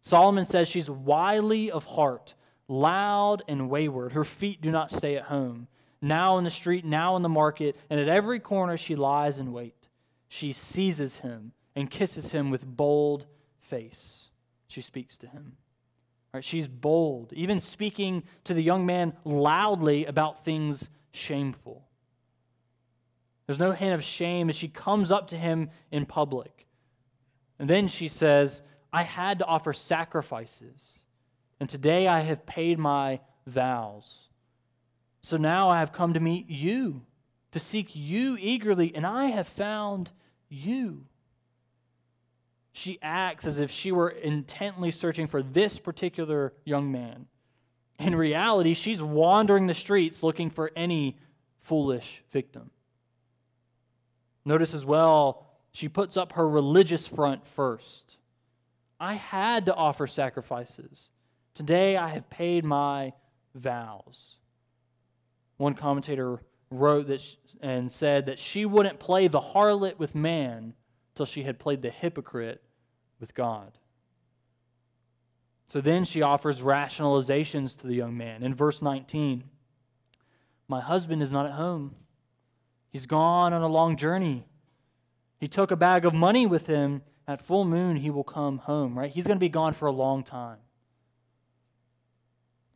Solomon 0.00 0.44
says 0.44 0.68
she's 0.68 0.90
wily 0.90 1.70
of 1.70 1.84
heart, 1.84 2.34
loud 2.66 3.42
and 3.46 3.70
wayward. 3.70 4.12
Her 4.12 4.24
feet 4.24 4.60
do 4.60 4.70
not 4.70 4.90
stay 4.90 5.16
at 5.16 5.24
home. 5.24 5.68
Now 6.00 6.38
in 6.38 6.44
the 6.44 6.50
street, 6.50 6.84
now 6.84 7.16
in 7.16 7.22
the 7.22 7.28
market, 7.28 7.76
and 7.90 7.98
at 7.98 8.08
every 8.08 8.38
corner 8.38 8.76
she 8.76 8.96
lies 8.96 9.38
in 9.38 9.52
wait. 9.52 9.88
She 10.28 10.52
seizes 10.52 11.20
him 11.20 11.52
and 11.74 11.90
kisses 11.90 12.32
him 12.32 12.50
with 12.50 12.66
bold 12.66 13.26
face. 13.60 14.28
She 14.66 14.80
speaks 14.80 15.16
to 15.18 15.26
him. 15.26 15.56
Right, 16.32 16.44
she's 16.44 16.68
bold, 16.68 17.32
even 17.32 17.58
speaking 17.58 18.22
to 18.44 18.52
the 18.52 18.62
young 18.62 18.84
man 18.84 19.14
loudly 19.24 20.04
about 20.04 20.44
things 20.44 20.90
shameful. 21.10 21.87
There's 23.48 23.58
no 23.58 23.72
hint 23.72 23.94
of 23.94 24.04
shame 24.04 24.50
as 24.50 24.56
she 24.56 24.68
comes 24.68 25.10
up 25.10 25.28
to 25.28 25.38
him 25.38 25.70
in 25.90 26.04
public. 26.04 26.66
And 27.58 27.68
then 27.68 27.88
she 27.88 28.06
says, 28.06 28.60
I 28.92 29.04
had 29.04 29.38
to 29.38 29.46
offer 29.46 29.72
sacrifices, 29.72 30.98
and 31.58 31.66
today 31.66 32.06
I 32.06 32.20
have 32.20 32.44
paid 32.44 32.78
my 32.78 33.20
vows. 33.46 34.28
So 35.22 35.38
now 35.38 35.70
I 35.70 35.78
have 35.78 35.94
come 35.94 36.12
to 36.12 36.20
meet 36.20 36.50
you, 36.50 37.06
to 37.52 37.58
seek 37.58 37.96
you 37.96 38.36
eagerly, 38.38 38.94
and 38.94 39.06
I 39.06 39.26
have 39.26 39.48
found 39.48 40.12
you. 40.50 41.06
She 42.72 42.98
acts 43.00 43.46
as 43.46 43.58
if 43.58 43.70
she 43.70 43.92
were 43.92 44.10
intently 44.10 44.90
searching 44.90 45.26
for 45.26 45.42
this 45.42 45.78
particular 45.78 46.52
young 46.66 46.92
man. 46.92 47.28
In 47.98 48.14
reality, 48.14 48.74
she's 48.74 49.02
wandering 49.02 49.68
the 49.68 49.74
streets 49.74 50.22
looking 50.22 50.50
for 50.50 50.70
any 50.76 51.16
foolish 51.60 52.22
victim. 52.28 52.70
Notice 54.48 54.72
as 54.72 54.86
well, 54.86 55.44
she 55.72 55.90
puts 55.90 56.16
up 56.16 56.32
her 56.32 56.48
religious 56.48 57.06
front 57.06 57.46
first. 57.46 58.16
I 58.98 59.12
had 59.12 59.66
to 59.66 59.74
offer 59.74 60.06
sacrifices. 60.06 61.10
Today 61.54 61.98
I 61.98 62.08
have 62.08 62.30
paid 62.30 62.64
my 62.64 63.12
vows. 63.54 64.36
One 65.58 65.74
commentator 65.74 66.40
wrote 66.70 67.08
that 67.08 67.36
and 67.60 67.92
said 67.92 68.24
that 68.24 68.38
she 68.38 68.64
wouldn't 68.64 68.98
play 68.98 69.28
the 69.28 69.38
harlot 69.38 69.98
with 69.98 70.14
man 70.14 70.72
till 71.14 71.26
she 71.26 71.42
had 71.42 71.58
played 71.58 71.82
the 71.82 71.90
hypocrite 71.90 72.62
with 73.20 73.34
God. 73.34 73.76
So 75.66 75.82
then 75.82 76.06
she 76.06 76.22
offers 76.22 76.62
rationalizations 76.62 77.78
to 77.80 77.86
the 77.86 77.96
young 77.96 78.16
man. 78.16 78.42
In 78.42 78.54
verse 78.54 78.80
19, 78.80 79.44
my 80.68 80.80
husband 80.80 81.22
is 81.22 81.30
not 81.30 81.44
at 81.44 81.52
home. 81.52 81.96
He's 82.90 83.06
gone 83.06 83.52
on 83.52 83.62
a 83.62 83.68
long 83.68 83.96
journey. 83.96 84.46
He 85.38 85.48
took 85.48 85.70
a 85.70 85.76
bag 85.76 86.04
of 86.04 86.14
money 86.14 86.46
with 86.46 86.66
him. 86.66 87.02
At 87.26 87.42
full 87.42 87.66
moon, 87.66 87.96
he 87.96 88.08
will 88.08 88.24
come 88.24 88.56
home, 88.56 88.98
right? 88.98 89.10
He's 89.10 89.26
going 89.26 89.36
to 89.36 89.40
be 89.40 89.50
gone 89.50 89.74
for 89.74 89.86
a 89.86 89.92
long 89.92 90.24
time. 90.24 90.56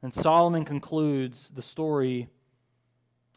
And 0.03 0.12
Solomon 0.12 0.66
concludes 0.66 1.51
the 1.51 1.62
story 1.62 2.29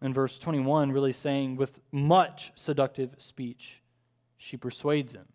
in 0.02 0.14
verse 0.14 0.38
21, 0.38 0.92
really 0.92 1.14
saying, 1.14 1.56
with 1.56 1.80
much 1.92 2.52
seductive 2.56 3.16
speech, 3.18 3.82
she 4.38 4.58
persuades 4.58 5.14
him. 5.14 5.26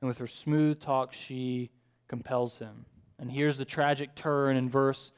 And 0.00 0.08
with 0.08 0.18
her 0.18 0.26
smooth 0.26 0.80
talk, 0.80 1.12
she 1.12 1.70
compels 2.08 2.58
him. 2.58 2.86
And 3.18 3.30
here's 3.30 3.58
the 3.58 3.64
tragic 3.64 4.16
turn 4.16 4.56
in 4.56 4.68
verse 4.68 5.12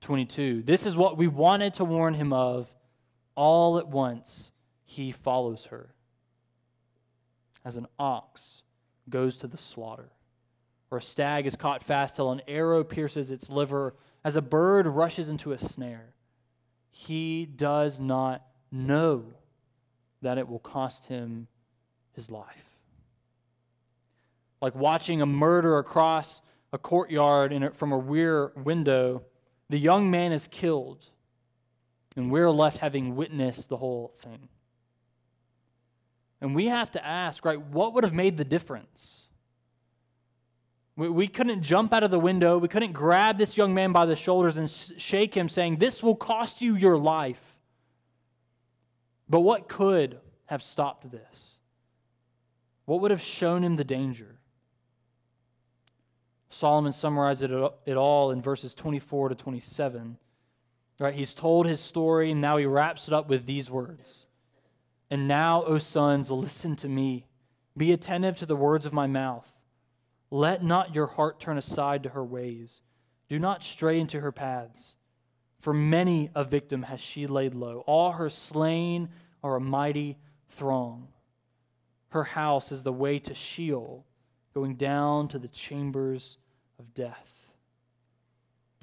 22. 0.00 0.62
This 0.62 0.86
is 0.86 0.96
what 0.96 1.18
we 1.18 1.28
wanted 1.28 1.74
to 1.74 1.84
warn 1.84 2.14
him 2.14 2.32
of 2.32 2.72
all 3.34 3.78
at 3.78 3.88
once 3.88 4.52
he 4.88 5.12
follows 5.12 5.66
her. 5.66 5.90
As 7.62 7.76
an 7.76 7.86
ox 7.98 8.62
goes 9.10 9.36
to 9.36 9.46
the 9.46 9.58
slaughter, 9.58 10.08
or 10.90 10.96
a 10.96 11.02
stag 11.02 11.46
is 11.46 11.56
caught 11.56 11.82
fast 11.82 12.16
till 12.16 12.32
an 12.32 12.40
arrow 12.48 12.82
pierces 12.82 13.30
its 13.30 13.50
liver, 13.50 13.94
as 14.24 14.34
a 14.34 14.40
bird 14.40 14.86
rushes 14.86 15.28
into 15.28 15.52
a 15.52 15.58
snare. 15.58 16.14
He 16.88 17.44
does 17.44 18.00
not 18.00 18.46
know 18.72 19.26
that 20.22 20.38
it 20.38 20.48
will 20.48 20.58
cost 20.58 21.08
him 21.08 21.48
his 22.12 22.30
life. 22.30 22.78
Like 24.62 24.74
watching 24.74 25.20
a 25.20 25.26
murder 25.26 25.76
across 25.76 26.40
a 26.72 26.78
courtyard 26.78 27.52
a, 27.52 27.70
from 27.72 27.92
a 27.92 27.98
rear 27.98 28.52
window, 28.56 29.24
the 29.68 29.78
young 29.78 30.10
man 30.10 30.32
is 30.32 30.48
killed 30.48 31.10
And 32.16 32.30
we're 32.30 32.50
left 32.50 32.78
having 32.78 33.16
witnessed 33.16 33.68
the 33.68 33.76
whole 33.76 34.14
thing. 34.16 34.48
And 36.40 36.54
we 36.54 36.66
have 36.66 36.90
to 36.92 37.04
ask, 37.04 37.44
right, 37.44 37.60
what 37.60 37.94
would 37.94 38.04
have 38.04 38.14
made 38.14 38.36
the 38.36 38.44
difference? 38.44 39.28
We, 40.96 41.08
we 41.08 41.28
couldn't 41.28 41.62
jump 41.62 41.92
out 41.92 42.02
of 42.02 42.10
the 42.10 42.20
window. 42.20 42.58
We 42.58 42.68
couldn't 42.68 42.92
grab 42.92 43.38
this 43.38 43.56
young 43.56 43.74
man 43.74 43.92
by 43.92 44.06
the 44.06 44.16
shoulders 44.16 44.56
and 44.56 44.70
sh- 44.70 44.92
shake 44.98 45.34
him, 45.34 45.48
saying, 45.48 45.76
This 45.76 46.02
will 46.02 46.16
cost 46.16 46.60
you 46.60 46.76
your 46.76 46.98
life. 46.98 47.58
But 49.28 49.40
what 49.40 49.68
could 49.68 50.20
have 50.46 50.62
stopped 50.62 51.10
this? 51.10 51.58
What 52.84 53.00
would 53.00 53.10
have 53.10 53.20
shown 53.20 53.62
him 53.62 53.76
the 53.76 53.84
danger? 53.84 54.38
Solomon 56.48 56.92
summarized 56.92 57.42
it, 57.42 57.96
all 57.96 58.30
in 58.30 58.40
verses 58.40 58.74
24 58.74 59.30
to 59.30 59.34
27. 59.34 60.16
Right? 60.98 61.14
He's 61.14 61.34
told 61.34 61.66
his 61.66 61.80
story, 61.80 62.30
and 62.30 62.40
now 62.40 62.56
he 62.56 62.64
wraps 62.64 63.06
it 63.06 63.14
up 63.14 63.28
with 63.28 63.44
these 63.46 63.70
words. 63.70 64.26
And 65.10 65.26
now, 65.26 65.62
O 65.64 65.78
sons, 65.78 66.30
listen 66.30 66.76
to 66.76 66.88
me. 66.88 67.26
Be 67.76 67.92
attentive 67.92 68.36
to 68.38 68.46
the 68.46 68.56
words 68.56 68.84
of 68.84 68.92
my 68.92 69.06
mouth. 69.06 69.54
Let 70.30 70.62
not 70.62 70.94
your 70.94 71.06
heart 71.06 71.40
turn 71.40 71.56
aside 71.56 72.02
to 72.02 72.10
her 72.10 72.24
ways. 72.24 72.82
Do 73.28 73.38
not 73.38 73.62
stray 73.62 73.98
into 73.98 74.20
her 74.20 74.32
paths. 74.32 74.96
For 75.60 75.72
many 75.72 76.30
a 76.34 76.44
victim 76.44 76.82
has 76.84 77.00
she 77.00 77.26
laid 77.26 77.54
low. 77.54 77.82
All 77.86 78.12
her 78.12 78.28
slain 78.28 79.08
are 79.42 79.56
a 79.56 79.60
mighty 79.60 80.18
throng. 80.48 81.08
Her 82.10 82.24
house 82.24 82.72
is 82.72 82.82
the 82.82 82.92
way 82.92 83.18
to 83.20 83.34
Sheol, 83.34 84.06
going 84.54 84.76
down 84.76 85.28
to 85.28 85.38
the 85.38 85.48
chambers 85.48 86.38
of 86.78 86.94
death. 86.94 87.50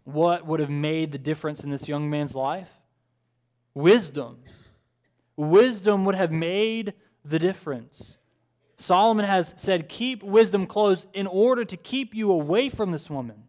What 0.04 0.46
would 0.46 0.60
have 0.60 0.70
made 0.70 1.12
the 1.12 1.18
difference 1.18 1.64
in 1.64 1.72
this 1.72 1.88
young 1.88 2.10
man's 2.10 2.36
life? 2.36 2.72
Wisdom. 3.74 4.40
Wisdom 5.38 6.06
would 6.06 6.16
have 6.16 6.32
made 6.32 6.94
the 7.24 7.40
difference. 7.40 8.18
Solomon 8.78 9.26
has 9.26 9.54
said, 9.58 9.90
Keep 9.90 10.24
wisdom 10.24 10.68
close 10.68 11.08
in 11.14 11.28
order 11.28 11.66
to 11.66 11.78
keep 11.78 12.14
you 12.14 12.32
away 12.32 12.70
from 12.70 12.92
this 12.92 13.10
woman. 13.10 13.44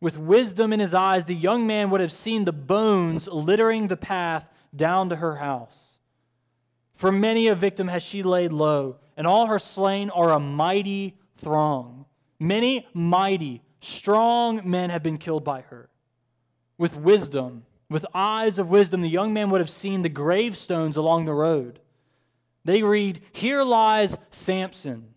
With 0.00 0.18
wisdom 0.18 0.72
in 0.72 0.80
his 0.80 0.94
eyes, 0.94 1.24
the 1.24 1.34
young 1.34 1.66
man 1.66 1.90
would 1.90 2.00
have 2.00 2.12
seen 2.12 2.44
the 2.44 2.52
bones 2.52 3.26
littering 3.28 3.88
the 3.88 3.96
path 3.96 4.50
down 4.74 5.08
to 5.08 5.16
her 5.16 5.36
house. 5.36 5.98
For 6.94 7.12
many 7.12 7.46
a 7.48 7.54
victim 7.54 7.88
has 7.88 8.02
she 8.02 8.22
laid 8.22 8.52
low, 8.52 8.96
and 9.16 9.26
all 9.26 9.46
her 9.46 9.58
slain 9.58 10.10
are 10.10 10.30
a 10.30 10.40
mighty 10.40 11.16
throng. 11.36 12.06
Many 12.38 12.86
mighty, 12.92 13.62
strong 13.80 14.68
men 14.68 14.90
have 14.90 15.02
been 15.02 15.18
killed 15.18 15.44
by 15.44 15.62
her. 15.62 15.88
With 16.76 16.96
wisdom, 16.96 17.64
with 17.90 18.06
eyes 18.14 18.58
of 18.58 18.68
wisdom, 18.68 19.00
the 19.00 19.08
young 19.08 19.32
man 19.32 19.50
would 19.50 19.60
have 19.60 19.70
seen 19.70 20.02
the 20.02 20.08
gravestones 20.08 20.96
along 20.96 21.24
the 21.24 21.34
road. 21.34 21.80
They 22.64 22.82
read, 22.82 23.20
Here 23.32 23.62
lies 23.62 24.18
Samson, 24.30 25.14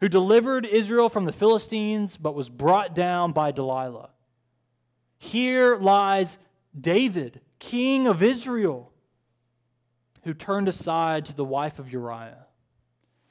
who 0.00 0.08
delivered 0.08 0.64
Israel 0.64 1.08
from 1.08 1.26
the 1.26 1.32
Philistines, 1.32 2.16
but 2.16 2.34
was 2.34 2.48
brought 2.48 2.94
down 2.94 3.32
by 3.32 3.50
Delilah. 3.50 4.10
Here 5.18 5.76
lies 5.76 6.38
David, 6.78 7.40
king 7.58 8.06
of 8.06 8.22
Israel, 8.22 8.92
who 10.22 10.32
turned 10.32 10.68
aside 10.68 11.26
to 11.26 11.34
the 11.34 11.44
wife 11.44 11.78
of 11.78 11.92
Uriah. 11.92 12.46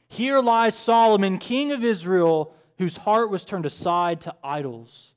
Here 0.07 0.39
lies 0.39 0.75
Solomon, 0.75 1.39
king 1.39 1.71
of 1.71 1.83
Israel, 1.83 2.53
whose 2.77 2.97
heart 2.97 3.31
was 3.31 3.45
turned 3.45 3.65
aside 3.65 4.21
to 4.21 4.35
idols 4.43 5.13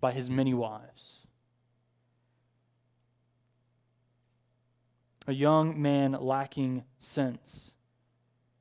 by 0.00 0.10
his 0.10 0.28
many 0.28 0.52
wives. 0.52 1.15
A 5.26 5.32
young 5.32 5.80
man 5.80 6.12
lacking 6.12 6.84
sense 6.98 7.72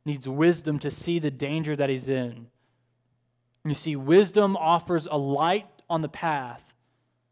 needs 0.04 0.28
wisdom 0.28 0.80
to 0.80 0.92
see 0.92 1.20
the 1.20 1.32
danger 1.32 1.76
that 1.76 1.90
he's 1.90 2.10
in. 2.10 2.48
You 3.64 3.76
see, 3.76 3.96
wisdom 3.96 4.56
offers 4.58 5.08
a 5.10 5.18
light 5.18 5.68
on 5.90 6.02
the 6.02 6.10
path 6.10 6.74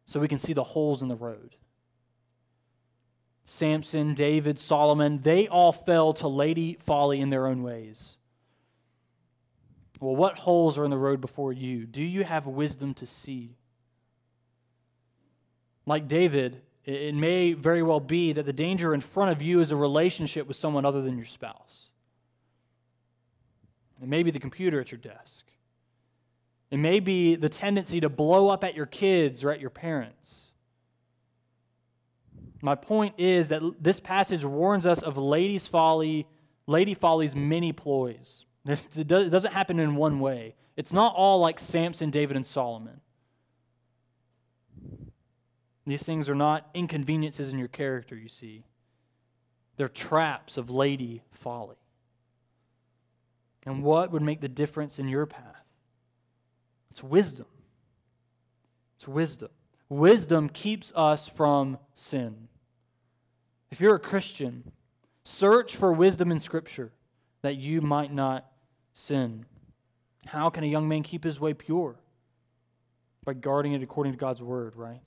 so 0.05 0.19
we 0.19 0.27
can 0.27 0.39
see 0.39 0.53
the 0.53 0.63
holes 0.63 1.01
in 1.01 1.07
the 1.07 1.15
road. 1.15 1.55
Samson, 3.45 4.13
David, 4.13 4.57
Solomon, 4.57 5.19
they 5.19 5.47
all 5.47 5.71
fell 5.71 6.13
to 6.13 6.27
lady 6.27 6.77
folly 6.79 7.19
in 7.19 7.29
their 7.29 7.45
own 7.45 7.61
ways. 7.61 8.17
Well, 9.99 10.15
what 10.15 10.39
holes 10.39 10.77
are 10.77 10.85
in 10.85 10.91
the 10.91 10.97
road 10.97 11.21
before 11.21 11.53
you? 11.53 11.85
Do 11.85 12.01
you 12.01 12.23
have 12.23 12.45
wisdom 12.45 12.93
to 12.95 13.05
see? 13.05 13.57
Like 15.85 16.07
David, 16.07 16.61
it 16.85 17.15
may 17.15 17.53
very 17.53 17.81
well 17.81 17.99
be 17.99 18.33
that 18.33 18.45
the 18.45 18.53
danger 18.53 18.93
in 18.93 19.01
front 19.01 19.31
of 19.31 19.41
you 19.41 19.61
is 19.61 19.71
a 19.71 19.75
relationship 19.75 20.47
with 20.47 20.57
someone 20.57 20.85
other 20.85 21.01
than 21.01 21.15
your 21.15 21.25
spouse. 21.25 21.89
It 24.01 24.09
may 24.09 24.21
be 24.21 24.31
the 24.31 24.39
computer 24.39 24.81
at 24.81 24.91
your 24.91 24.99
desk. 24.99 25.45
It 26.69 26.77
may 26.77 26.99
be 26.99 27.35
the 27.35 27.49
tendency 27.49 28.01
to 28.01 28.09
blow 28.09 28.49
up 28.49 28.63
at 28.63 28.75
your 28.75 28.85
kids 28.85 29.43
or 29.43 29.51
at 29.51 29.61
your 29.61 29.69
parents. 29.69 30.51
My 32.61 32.75
point 32.75 33.15
is 33.17 33.49
that 33.49 33.61
this 33.79 33.99
passage 33.99 34.43
warns 34.43 34.85
us 34.85 35.01
of 35.01 35.17
lady's 35.17 35.67
folly, 35.67 36.27
lady 36.65 36.93
folly's 36.93 37.35
many 37.35 37.71
ploys. 37.71 38.45
It 38.65 39.07
doesn't 39.07 39.51
happen 39.51 39.79
in 39.79 39.95
one 39.95 40.19
way. 40.19 40.55
It's 40.75 40.93
not 40.93 41.13
all 41.15 41.39
like 41.39 41.59
Samson, 41.59 42.09
David, 42.09 42.35
and 42.35 42.45
Solomon. 42.45 43.01
These 45.85 46.03
things 46.03 46.29
are 46.29 46.35
not 46.35 46.69
inconveniences 46.73 47.51
in 47.51 47.59
your 47.59 47.67
character, 47.67 48.15
you 48.15 48.29
see. 48.29 48.63
They're 49.75 49.87
traps 49.87 50.57
of 50.57 50.69
lady 50.69 51.23
folly. 51.31 51.75
And 53.65 53.83
what 53.83 54.11
would 54.11 54.21
make 54.21 54.41
the 54.41 54.49
difference 54.49 54.99
in 54.99 55.07
your 55.07 55.25
path? 55.25 55.65
It's 56.91 57.03
wisdom. 57.03 57.47
It's 58.95 59.07
wisdom. 59.07 59.49
Wisdom 59.89 60.49
keeps 60.49 60.93
us 60.95 61.27
from 61.27 61.77
sin. 61.93 62.47
If 63.71 63.81
you're 63.81 63.95
a 63.95 63.99
Christian, 63.99 64.71
search 65.23 65.75
for 65.75 65.91
wisdom 65.91 66.31
in 66.31 66.39
Scripture 66.39 66.91
that 67.41 67.55
you 67.55 67.81
might 67.81 68.13
not 68.13 68.45
sin. 68.93 69.45
How 70.27 70.49
can 70.49 70.63
a 70.63 70.67
young 70.67 70.87
man 70.87 71.03
keep 71.03 71.23
his 71.23 71.39
way 71.39 71.53
pure? 71.53 71.95
By 73.25 73.33
guarding 73.33 73.73
it 73.73 73.81
according 73.81 74.13
to 74.13 74.19
God's 74.19 74.43
word, 74.43 74.75
right? 74.75 75.01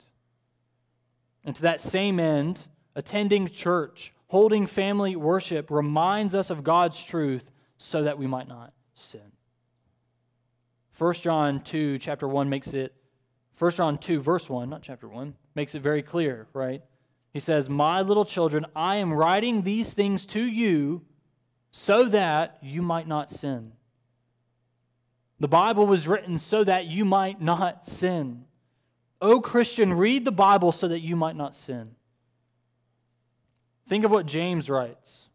And 1.47 1.55
to 1.55 1.61
that 1.61 1.79
same 1.79 2.19
end, 2.19 2.67
attending 2.93 3.47
church, 3.47 4.13
holding 4.27 4.67
family 4.67 5.15
worship 5.15 5.71
reminds 5.71 6.35
us 6.35 6.49
of 6.49 6.61
God's 6.61 7.01
truth 7.01 7.51
so 7.77 8.03
that 8.03 8.17
we 8.17 8.27
might 8.27 8.49
not 8.49 8.73
sin. 8.95 9.31
1 10.97 11.13
John 11.13 11.61
2, 11.61 11.99
chapter 11.99 12.27
1 12.27 12.49
makes 12.49 12.73
it, 12.73 12.93
1 13.57 13.71
John 13.71 13.97
2, 13.97 14.19
verse 14.19 14.49
1, 14.49 14.69
not 14.69 14.81
chapter 14.81 15.07
1, 15.07 15.35
makes 15.55 15.73
it 15.73 15.81
very 15.81 16.01
clear, 16.01 16.47
right? 16.51 16.81
He 17.31 17.39
says, 17.39 17.69
My 17.69 18.01
little 18.01 18.25
children, 18.25 18.65
I 18.75 18.97
am 18.97 19.13
writing 19.13 19.61
these 19.61 19.93
things 19.93 20.25
to 20.25 20.43
you 20.43 21.05
so 21.71 22.09
that 22.09 22.57
you 22.61 22.81
might 22.81 23.07
not 23.07 23.29
sin. 23.29 23.71
The 25.39 25.47
Bible 25.47 25.87
was 25.87 26.09
written 26.09 26.39
so 26.39 26.65
that 26.65 26.87
you 26.87 27.05
might 27.05 27.39
not 27.39 27.85
sin. 27.85 28.43
O 29.21 29.41
Christian, 29.41 29.93
read 29.93 30.25
the 30.25 30.31
Bible 30.31 30.71
so 30.71 30.87
that 30.87 30.99
you 30.99 31.15
might 31.15 31.35
not 31.35 31.55
sin. 31.55 31.95
Think 33.87 34.03
of 34.05 34.11
what 34.11 34.25
James 34.25 34.69
writes 34.69 35.29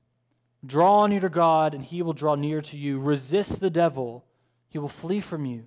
Draw 0.64 1.06
near 1.06 1.20
to 1.20 1.28
God, 1.28 1.74
and 1.74 1.84
he 1.84 2.02
will 2.02 2.12
draw 2.12 2.34
near 2.34 2.60
to 2.60 2.76
you. 2.76 3.00
Resist 3.00 3.60
the 3.60 3.70
devil, 3.70 4.24
he 4.68 4.78
will 4.78 4.88
flee 4.88 5.20
from 5.20 5.44
you. 5.44 5.66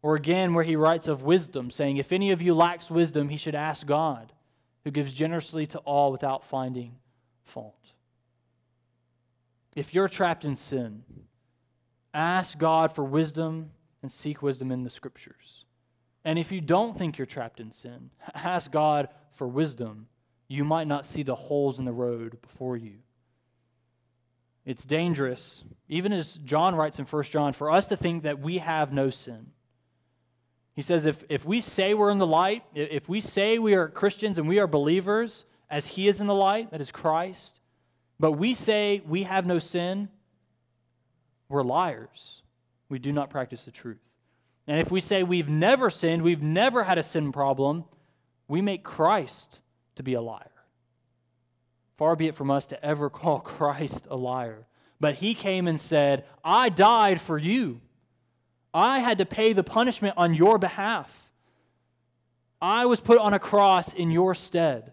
Or 0.00 0.14
again, 0.14 0.54
where 0.54 0.64
he 0.64 0.76
writes 0.76 1.08
of 1.08 1.22
wisdom, 1.22 1.70
saying, 1.70 1.96
If 1.96 2.12
any 2.12 2.30
of 2.30 2.40
you 2.40 2.54
lacks 2.54 2.90
wisdom, 2.90 3.28
he 3.28 3.36
should 3.36 3.54
ask 3.54 3.86
God, 3.86 4.32
who 4.84 4.90
gives 4.90 5.12
generously 5.12 5.66
to 5.66 5.78
all 5.80 6.12
without 6.12 6.44
finding 6.44 6.96
fault. 7.44 7.92
If 9.74 9.92
you're 9.92 10.08
trapped 10.08 10.44
in 10.44 10.56
sin, 10.56 11.02
ask 12.14 12.58
God 12.58 12.92
for 12.92 13.04
wisdom 13.04 13.70
and 14.02 14.10
seek 14.10 14.40
wisdom 14.40 14.70
in 14.70 14.84
the 14.84 14.90
scriptures. 14.90 15.64
And 16.28 16.38
if 16.38 16.52
you 16.52 16.60
don't 16.60 16.94
think 16.94 17.16
you're 17.16 17.24
trapped 17.24 17.58
in 17.58 17.70
sin, 17.70 18.10
ask 18.34 18.70
God 18.70 19.08
for 19.30 19.48
wisdom. 19.48 20.08
You 20.46 20.62
might 20.62 20.86
not 20.86 21.06
see 21.06 21.22
the 21.22 21.34
holes 21.34 21.78
in 21.78 21.86
the 21.86 21.92
road 21.92 22.42
before 22.42 22.76
you. 22.76 22.96
It's 24.66 24.84
dangerous, 24.84 25.64
even 25.88 26.12
as 26.12 26.36
John 26.44 26.74
writes 26.74 26.98
in 26.98 27.06
1 27.06 27.22
John, 27.22 27.54
for 27.54 27.70
us 27.70 27.88
to 27.88 27.96
think 27.96 28.24
that 28.24 28.40
we 28.40 28.58
have 28.58 28.92
no 28.92 29.08
sin. 29.08 29.52
He 30.76 30.82
says, 30.82 31.06
if, 31.06 31.24
if 31.30 31.46
we 31.46 31.62
say 31.62 31.94
we're 31.94 32.10
in 32.10 32.18
the 32.18 32.26
light, 32.26 32.62
if 32.74 33.08
we 33.08 33.22
say 33.22 33.58
we 33.58 33.72
are 33.72 33.88
Christians 33.88 34.36
and 34.36 34.46
we 34.46 34.58
are 34.58 34.66
believers, 34.66 35.46
as 35.70 35.86
He 35.86 36.08
is 36.08 36.20
in 36.20 36.26
the 36.26 36.34
light, 36.34 36.72
that 36.72 36.82
is 36.82 36.92
Christ, 36.92 37.62
but 38.20 38.32
we 38.32 38.52
say 38.52 39.00
we 39.08 39.22
have 39.22 39.46
no 39.46 39.58
sin, 39.58 40.10
we're 41.48 41.62
liars. 41.62 42.42
We 42.90 42.98
do 42.98 43.12
not 43.12 43.30
practice 43.30 43.64
the 43.64 43.70
truth. 43.70 44.07
And 44.68 44.78
if 44.78 44.90
we 44.90 45.00
say 45.00 45.22
we've 45.22 45.48
never 45.48 45.88
sinned, 45.88 46.22
we've 46.22 46.42
never 46.42 46.84
had 46.84 46.98
a 46.98 47.02
sin 47.02 47.32
problem, 47.32 47.86
we 48.48 48.60
make 48.60 48.84
Christ 48.84 49.60
to 49.96 50.02
be 50.02 50.12
a 50.12 50.20
liar. 50.20 50.50
Far 51.96 52.14
be 52.14 52.28
it 52.28 52.34
from 52.34 52.50
us 52.50 52.66
to 52.66 52.84
ever 52.84 53.08
call 53.10 53.40
Christ 53.40 54.06
a 54.10 54.16
liar. 54.16 54.66
But 55.00 55.16
he 55.16 55.32
came 55.32 55.66
and 55.66 55.80
said, 55.80 56.26
I 56.44 56.68
died 56.68 57.18
for 57.20 57.38
you. 57.38 57.80
I 58.74 58.98
had 58.98 59.18
to 59.18 59.26
pay 59.26 59.54
the 59.54 59.64
punishment 59.64 60.14
on 60.18 60.34
your 60.34 60.58
behalf. 60.58 61.32
I 62.60 62.84
was 62.84 63.00
put 63.00 63.18
on 63.18 63.32
a 63.32 63.38
cross 63.38 63.94
in 63.94 64.10
your 64.10 64.34
stead. 64.34 64.92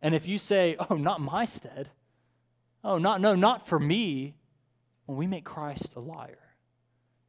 And 0.00 0.16
if 0.16 0.26
you 0.26 0.36
say, 0.36 0.76
oh, 0.90 0.96
not 0.96 1.20
my 1.20 1.44
stead, 1.44 1.90
oh, 2.82 2.98
not, 2.98 3.20
no, 3.20 3.36
not 3.36 3.68
for 3.68 3.78
me, 3.78 4.34
well, 5.06 5.16
we 5.16 5.28
make 5.28 5.44
Christ 5.44 5.94
a 5.94 6.00
liar. 6.00 6.38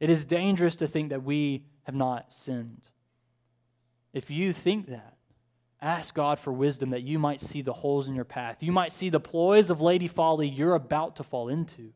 It 0.00 0.10
is 0.10 0.24
dangerous 0.24 0.74
to 0.76 0.88
think 0.88 1.10
that 1.10 1.22
we 1.22 1.62
have 1.84 1.94
not 1.94 2.32
sinned. 2.32 2.90
If 4.12 4.30
you 4.30 4.52
think 4.52 4.88
that, 4.88 5.16
ask 5.80 6.14
God 6.14 6.38
for 6.38 6.52
wisdom 6.52 6.90
that 6.90 7.02
you 7.02 7.18
might 7.18 7.40
see 7.40 7.62
the 7.62 7.72
holes 7.72 8.08
in 8.08 8.14
your 8.14 8.24
path. 8.24 8.62
You 8.62 8.72
might 8.72 8.92
see 8.92 9.08
the 9.08 9.20
ploys 9.20 9.70
of 9.70 9.80
Lady 9.80 10.08
Folly 10.08 10.48
you're 10.48 10.74
about 10.74 11.16
to 11.16 11.22
fall 11.22 11.48
into. 11.48 11.92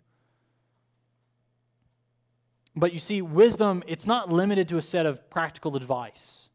But 2.76 2.92
you 2.92 2.98
see, 2.98 3.22
wisdom, 3.22 3.82
it's 3.86 4.06
not 4.06 4.30
limited 4.30 4.68
to 4.68 4.76
a 4.76 4.82
set 4.82 5.06
of 5.06 5.28
practical 5.30 5.76
advice. 5.76 6.48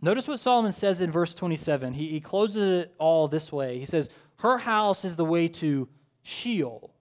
Notice 0.00 0.28
what 0.28 0.38
Solomon 0.38 0.72
says 0.72 1.00
in 1.00 1.10
verse 1.10 1.34
27. 1.34 1.94
He, 1.94 2.08
he 2.08 2.20
closes 2.20 2.82
it 2.84 2.94
all 2.98 3.26
this 3.26 3.50
way. 3.50 3.78
He 3.78 3.84
says, 3.84 4.10
Her 4.36 4.58
house 4.58 5.04
is 5.04 5.16
the 5.16 5.24
way 5.24 5.48
to 5.48 5.88
Sheol, 6.22 6.94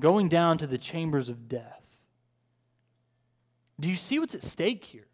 going 0.00 0.28
down 0.28 0.56
to 0.58 0.66
the 0.66 0.78
chambers 0.78 1.28
of 1.28 1.48
death. 1.48 1.77
Do 3.80 3.88
you 3.88 3.94
see 3.94 4.18
what's 4.18 4.34
at 4.34 4.42
stake 4.42 4.84
here? 4.84 5.06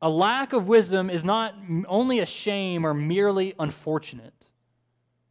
A 0.00 0.08
lack 0.10 0.52
of 0.52 0.68
wisdom 0.68 1.10
is 1.10 1.24
not 1.24 1.54
only 1.86 2.18
a 2.20 2.26
shame 2.26 2.84
or 2.84 2.92
merely 2.94 3.54
unfortunate. 3.58 4.50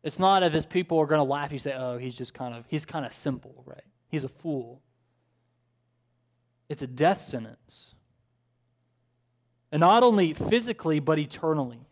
It's 0.03 0.17
not 0.17 0.43
if 0.43 0.53
his 0.53 0.65
people 0.65 0.97
are 0.99 1.05
going 1.05 1.19
to 1.19 1.23
laugh. 1.23 1.51
You 1.51 1.59
say, 1.59 1.73
"Oh, 1.77 1.97
he's 1.97 2.15
just 2.15 2.33
kind 2.33 2.55
of 2.55 2.65
he's 2.67 2.85
kind 2.85 3.05
of 3.05 3.11
simple, 3.11 3.63
right? 3.65 3.83
He's 4.07 4.23
a 4.23 4.29
fool." 4.29 4.81
It's 6.69 6.81
a 6.81 6.87
death 6.87 7.21
sentence. 7.21 7.95
And 9.73 9.81
not 9.81 10.03
only 10.03 10.33
physically, 10.33 10.99
but 10.99 11.19
eternally. 11.19 11.85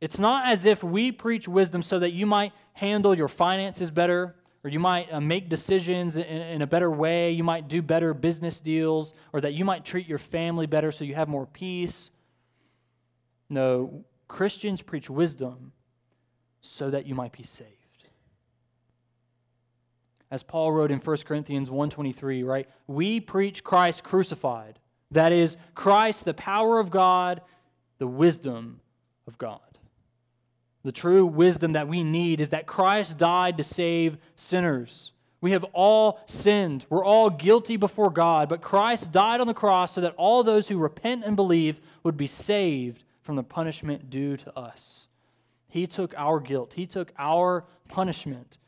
It's 0.00 0.18
not 0.18 0.46
as 0.46 0.66
if 0.66 0.84
we 0.84 1.10
preach 1.10 1.48
wisdom 1.48 1.80
so 1.80 1.98
that 2.00 2.10
you 2.10 2.26
might 2.26 2.52
handle 2.74 3.14
your 3.14 3.28
finances 3.28 3.90
better, 3.90 4.36
or 4.64 4.70
you 4.70 4.78
might 4.78 5.12
uh, 5.12 5.20
make 5.20 5.48
decisions 5.48 6.16
in, 6.16 6.24
in 6.24 6.62
a 6.62 6.66
better 6.66 6.90
way, 6.90 7.32
you 7.32 7.44
might 7.44 7.68
do 7.68 7.82
better 7.82 8.14
business 8.14 8.60
deals, 8.60 9.14
or 9.32 9.40
that 9.40 9.54
you 9.54 9.64
might 9.64 9.84
treat 9.84 10.06
your 10.06 10.18
family 10.18 10.66
better 10.66 10.92
so 10.92 11.04
you 11.04 11.14
have 11.14 11.28
more 11.28 11.46
peace. 11.46 12.10
No, 13.48 14.04
Christians 14.28 14.80
preach 14.82 15.10
wisdom 15.10 15.72
so 16.60 16.90
that 16.90 17.06
you 17.06 17.14
might 17.14 17.32
be 17.32 17.42
saved. 17.42 17.68
As 20.30 20.42
Paul 20.42 20.72
wrote 20.72 20.90
in 20.90 20.98
1 20.98 21.16
Corinthians 21.26 21.68
1:23, 21.68 22.42
right? 22.42 22.68
We 22.86 23.20
preach 23.20 23.62
Christ 23.62 24.02
crucified 24.02 24.78
that 25.12 25.32
is, 25.32 25.56
Christ, 25.74 26.24
the 26.24 26.34
power 26.34 26.80
of 26.80 26.90
God, 26.90 27.42
the 27.98 28.06
wisdom 28.06 28.80
of 29.26 29.38
God. 29.38 29.71
The 30.84 30.92
true 30.92 31.24
wisdom 31.24 31.72
that 31.72 31.88
we 31.88 32.02
need 32.02 32.40
is 32.40 32.50
that 32.50 32.66
Christ 32.66 33.18
died 33.18 33.56
to 33.58 33.64
save 33.64 34.18
sinners. 34.34 35.12
We 35.40 35.52
have 35.52 35.64
all 35.72 36.20
sinned. 36.26 36.86
We're 36.88 37.04
all 37.04 37.30
guilty 37.30 37.76
before 37.76 38.10
God, 38.10 38.48
but 38.48 38.62
Christ 38.62 39.12
died 39.12 39.40
on 39.40 39.46
the 39.46 39.54
cross 39.54 39.92
so 39.92 40.00
that 40.00 40.14
all 40.16 40.42
those 40.42 40.68
who 40.68 40.78
repent 40.78 41.24
and 41.24 41.36
believe 41.36 41.80
would 42.02 42.16
be 42.16 42.26
saved 42.26 43.04
from 43.20 43.36
the 43.36 43.42
punishment 43.42 44.10
due 44.10 44.36
to 44.36 44.58
us. 44.58 45.08
He 45.68 45.86
took 45.86 46.14
our 46.16 46.38
guilt, 46.38 46.74
He 46.74 46.86
took 46.86 47.12
our 47.18 47.64
punishment 47.88 48.58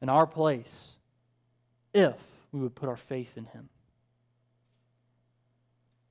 in 0.00 0.08
our 0.08 0.26
place 0.26 0.96
if 1.92 2.20
we 2.52 2.60
would 2.60 2.74
put 2.74 2.88
our 2.88 2.96
faith 2.96 3.36
in 3.36 3.46
Him. 3.46 3.68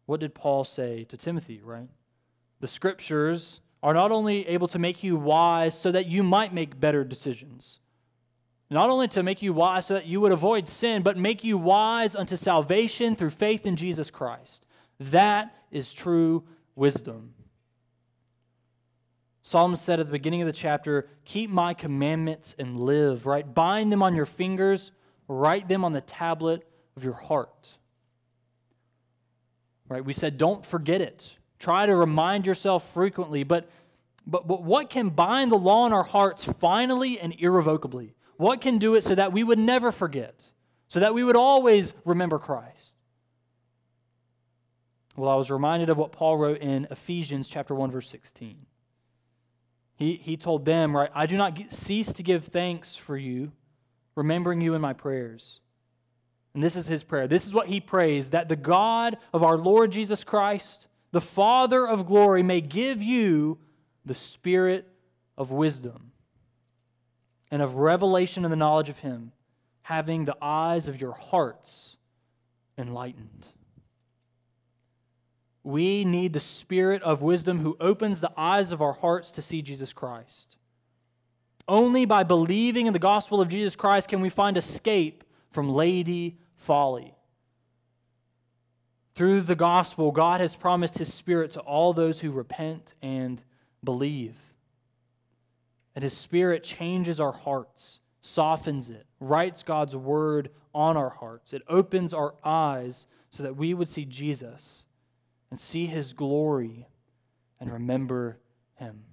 What 0.06 0.20
did 0.20 0.36
Paul 0.36 0.64
say 0.64 1.04
to 1.06 1.18
Timothy, 1.18 1.62
right? 1.64 1.90
The 2.60 2.68
scriptures 2.68 3.60
are 3.86 3.93
not 3.93 4.12
only 4.12 4.48
able 4.48 4.67
to 4.67 4.80
make 4.80 5.04
you 5.04 5.15
wise 5.15 5.80
so 5.80 5.91
that 5.91 6.08
you 6.08 6.24
might 6.24 6.52
make 6.52 6.80
better 6.80 7.04
decisions, 7.04 7.80
not 8.67 8.89
only 8.89 9.08
to 9.08 9.21
make 9.21 9.43
you 9.43 9.54
wise 9.54 9.86
so 9.86 9.93
that 9.93 10.08
you 10.08 10.19
would 10.19 10.32
avoid 10.32 10.67
sin, 10.67 11.04
but 11.04 11.19
make 11.19 11.43
you 11.43 11.56
wise 11.56 12.15
unto 12.15 12.36
salvation 12.36 13.15
through 13.15 13.30
faith 13.30 13.63
in 13.63 13.76
Jesus 13.76 14.10
Christ. 14.10 14.65
That 15.00 15.56
is 15.69 15.93
true 15.93 16.43
wisdom. 16.76 17.36
Psalm 19.43 19.76
said 19.76 20.00
at 20.00 20.08
the 20.08 20.12
beginning 20.12 20.41
of 20.41 20.48
the 20.48 20.52
chapter, 20.52 21.08
Keep 21.24 21.52
my 21.52 21.76
commandments 21.76 22.56
and 22.58 22.76
live, 22.76 23.28
right? 23.28 23.54
Bind 23.54 23.91
them 23.91 24.02
on 24.02 24.15
your 24.15 24.26
fingers, 24.26 24.91
write 25.28 25.67
them 25.67 25.86
on 25.86 25.93
the 25.93 26.02
tablet 26.02 26.67
of 26.98 27.04
your 27.04 27.13
heart. 27.13 27.76
Right? 29.88 30.04
We 30.04 30.13
said 30.13 30.39
don't 30.39 30.65
forget 30.65 31.02
it. 31.02 31.38
Try 31.60 31.86
to 31.86 31.96
remind 31.96 32.46
yourself 32.46 32.91
frequently, 32.94 33.44
but 33.44 33.70
but, 34.28 34.48
but 34.48 34.63
what 34.63 34.89
can 34.89 35.10
bind 35.10 35.52
the 35.52 35.58
law 35.58 35.86
in 35.86 35.94
our 35.94 36.04
hearts 36.04 36.44
finally 36.44 37.20
and 37.20 37.36
irrevocably? 37.38 38.15
What 38.38 38.60
can 38.60 38.80
do 38.80 38.96
it 38.96 39.04
so 39.04 39.13
that 39.13 39.32
we 39.32 39.44
would 39.44 39.60
never 39.60 39.91
forget? 39.91 40.52
So 40.88 41.00
that 41.00 41.13
we 41.13 41.24
would 41.24 41.36
always 41.36 41.94
remember 42.06 42.39
Christ? 42.39 42.96
Well, 45.15 45.30
I 45.30 45.36
was 45.36 45.52
reminded 45.52 45.89
of 45.89 45.98
what 45.98 46.12
Paul 46.12 46.38
wrote 46.38 46.58
in 46.58 46.88
Ephesians 46.89 47.48
chapter 47.48 47.76
1 47.76 47.91
verse 47.91 48.10
16. 48.10 48.65
He, 49.96 50.15
he 50.15 50.38
told 50.38 50.65
them, 50.65 50.96
right, 50.96 51.12
I 51.13 51.28
do 51.28 51.38
not 51.38 51.72
cease 51.72 52.12
to 52.13 52.24
give 52.24 52.46
thanks 52.46 52.96
for 52.96 53.15
you, 53.15 53.52
remembering 54.15 54.60
you 54.60 54.74
in 54.74 54.82
my 54.82 54.94
prayers 54.94 55.62
and 56.56 56.63
this 56.63 56.78
is 56.78 56.88
his 56.88 57.04
prayer. 57.04 57.28
This 57.28 57.46
is 57.46 57.54
what 57.54 57.68
he 57.68 57.82
prays 57.82 58.32
that 58.32 58.48
the 58.48 58.56
God 58.56 59.18
of 59.34 59.44
our 59.44 59.58
Lord 59.58 59.91
Jesus 59.91 60.24
Christ, 60.24 60.88
the 61.15 61.21
Father 61.21 61.88
of 61.88 62.06
glory, 62.06 62.43
may 62.43 62.60
give 62.60 63.01
you 63.01 63.58
the 64.04 64.13
spirit 64.13 64.86
of 65.38 65.49
wisdom 65.49 66.12
and 67.49 67.62
of 67.62 67.75
revelation 67.75 68.43
and 68.43 68.51
the 68.51 68.58
knowledge 68.58 68.89
of 68.89 68.99
him, 68.99 69.32
having 69.84 70.25
the 70.25 70.36
eyes 70.41 70.89
of 70.89 70.99
your 70.99 71.13
hearts 71.13 71.95
enlightened. 72.78 73.47
We 75.63 76.04
need 76.04 76.34
the 76.34 76.41
spirit 76.41 77.01
of 77.01 77.21
wisdom 77.21 77.60
who 77.60 77.78
opens 77.80 78.19
the 78.19 78.34
eyes 78.36 78.73
of 78.73 78.82
our 78.82 78.91
hearts 78.91 79.32
to 79.32 79.41
see 79.41 79.62
Jesus 79.62 79.93
Christ. 79.93 80.58
Only 81.65 82.04
by 82.04 82.25
believing 82.25 82.88
in 82.88 82.93
the 82.93 82.99
gospel 82.99 83.39
of 83.39 83.47
Jesus 83.47 83.78
Christ 83.78 84.10
can 84.10 84.19
we 84.19 84.28
find 84.28 84.58
escape 84.58 85.23
from 85.49 85.69
Lady 85.69 86.39
folly. 86.58 87.14
Through 89.15 89.41
the 89.41 89.56
gospel, 89.56 90.12
God 90.12 90.41
has 90.41 90.56
promised 90.56 90.97
his 90.97 91.13
spirit 91.13 91.51
to 91.51 91.62
all 91.62 91.93
those 91.93 92.19
who 92.19 92.32
repent 92.32 92.93
and 93.01 93.41
believe. 93.82 94.36
And 95.95 96.04
his 96.04 96.15
spirit 96.15 96.63
changes 96.63 97.19
our 97.21 97.32
hearts, 97.32 98.01
softens 98.19 98.89
it, 98.89 99.06
writes 99.21 99.63
God's 99.63 99.95
word 99.95 100.49
on 100.73 100.97
our 100.97 101.12
hearts. 101.12 101.54
It 101.54 101.62
opens 101.69 102.13
our 102.13 102.36
eyes 102.43 103.08
so 103.30 103.43
that 103.43 103.56
we 103.56 103.73
would 103.73 103.88
see 103.88 104.04
Jesus 104.04 104.84
and 105.49 105.58
see 105.58 105.86
his 105.86 106.12
glory 106.12 106.88
and 107.62 107.71
remember 107.71 108.39
him. 108.75 109.06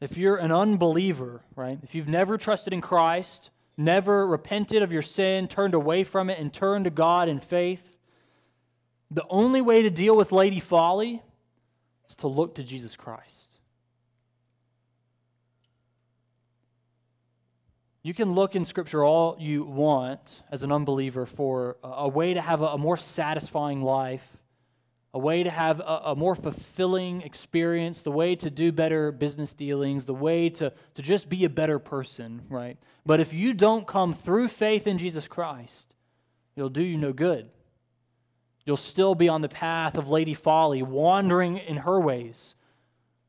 If 0.00 0.16
you're 0.16 0.36
an 0.36 0.52
unbeliever, 0.52 1.42
right, 1.54 1.78
if 1.82 1.94
you've 1.94 2.08
never 2.08 2.38
trusted 2.38 2.72
in 2.72 2.80
Christ, 2.80 3.50
never 3.78 4.26
repented 4.26 4.82
of 4.82 4.92
your 4.92 5.02
sin, 5.02 5.48
turned 5.48 5.72
away 5.72 6.04
from 6.04 6.28
it, 6.28 6.38
and 6.38 6.52
turned 6.52 6.84
to 6.84 6.90
God 6.90 7.28
in 7.28 7.38
faith, 7.38 7.96
the 9.10 9.24
only 9.30 9.62
way 9.62 9.82
to 9.82 9.90
deal 9.90 10.16
with 10.16 10.32
Lady 10.32 10.60
Folly 10.60 11.22
is 12.10 12.16
to 12.16 12.28
look 12.28 12.56
to 12.56 12.64
Jesus 12.64 12.96
Christ. 12.96 13.58
You 18.02 18.14
can 18.14 18.32
look 18.32 18.56
in 18.56 18.64
Scripture 18.64 19.04
all 19.04 19.36
you 19.38 19.64
want 19.64 20.42
as 20.50 20.62
an 20.62 20.72
unbeliever 20.72 21.26
for 21.26 21.76
a 21.82 22.08
way 22.08 22.34
to 22.34 22.40
have 22.40 22.60
a 22.60 22.78
more 22.78 22.96
satisfying 22.96 23.82
life 23.82 24.36
a 25.14 25.18
way 25.18 25.42
to 25.42 25.50
have 25.50 25.80
a, 25.80 26.02
a, 26.06 26.16
more 26.16 26.34
fulfilling 26.34 27.22
experience, 27.22 28.02
the 28.02 28.10
way 28.10 28.36
to 28.36 28.50
do 28.50 28.70
better 28.70 29.10
business 29.10 29.54
dealings, 29.54 30.04
the 30.04 30.14
way 30.14 30.50
to, 30.50 30.72
to 30.94 31.02
just 31.02 31.28
be 31.28 31.44
a 31.44 31.48
better 31.48 31.78
person, 31.78 32.42
right? 32.48 32.76
But 33.06 33.20
if 33.20 33.32
you 33.32 33.54
don't 33.54 33.86
come 33.86 34.12
through 34.12 34.48
faith 34.48 34.86
in 34.86 34.98
Jesus 34.98 35.26
Christ, 35.26 35.94
it'll 36.56 36.68
do 36.68 36.82
you 36.82 36.98
no 36.98 37.12
good. 37.12 37.48
You'll 38.66 38.76
still 38.76 39.14
be 39.14 39.30
on 39.30 39.40
the 39.40 39.48
path 39.48 39.96
of 39.96 40.10
Lady 40.10 40.34
Folly, 40.34 40.82
wandering 40.82 41.56
in 41.56 41.78
her 41.78 41.98
ways, 41.98 42.54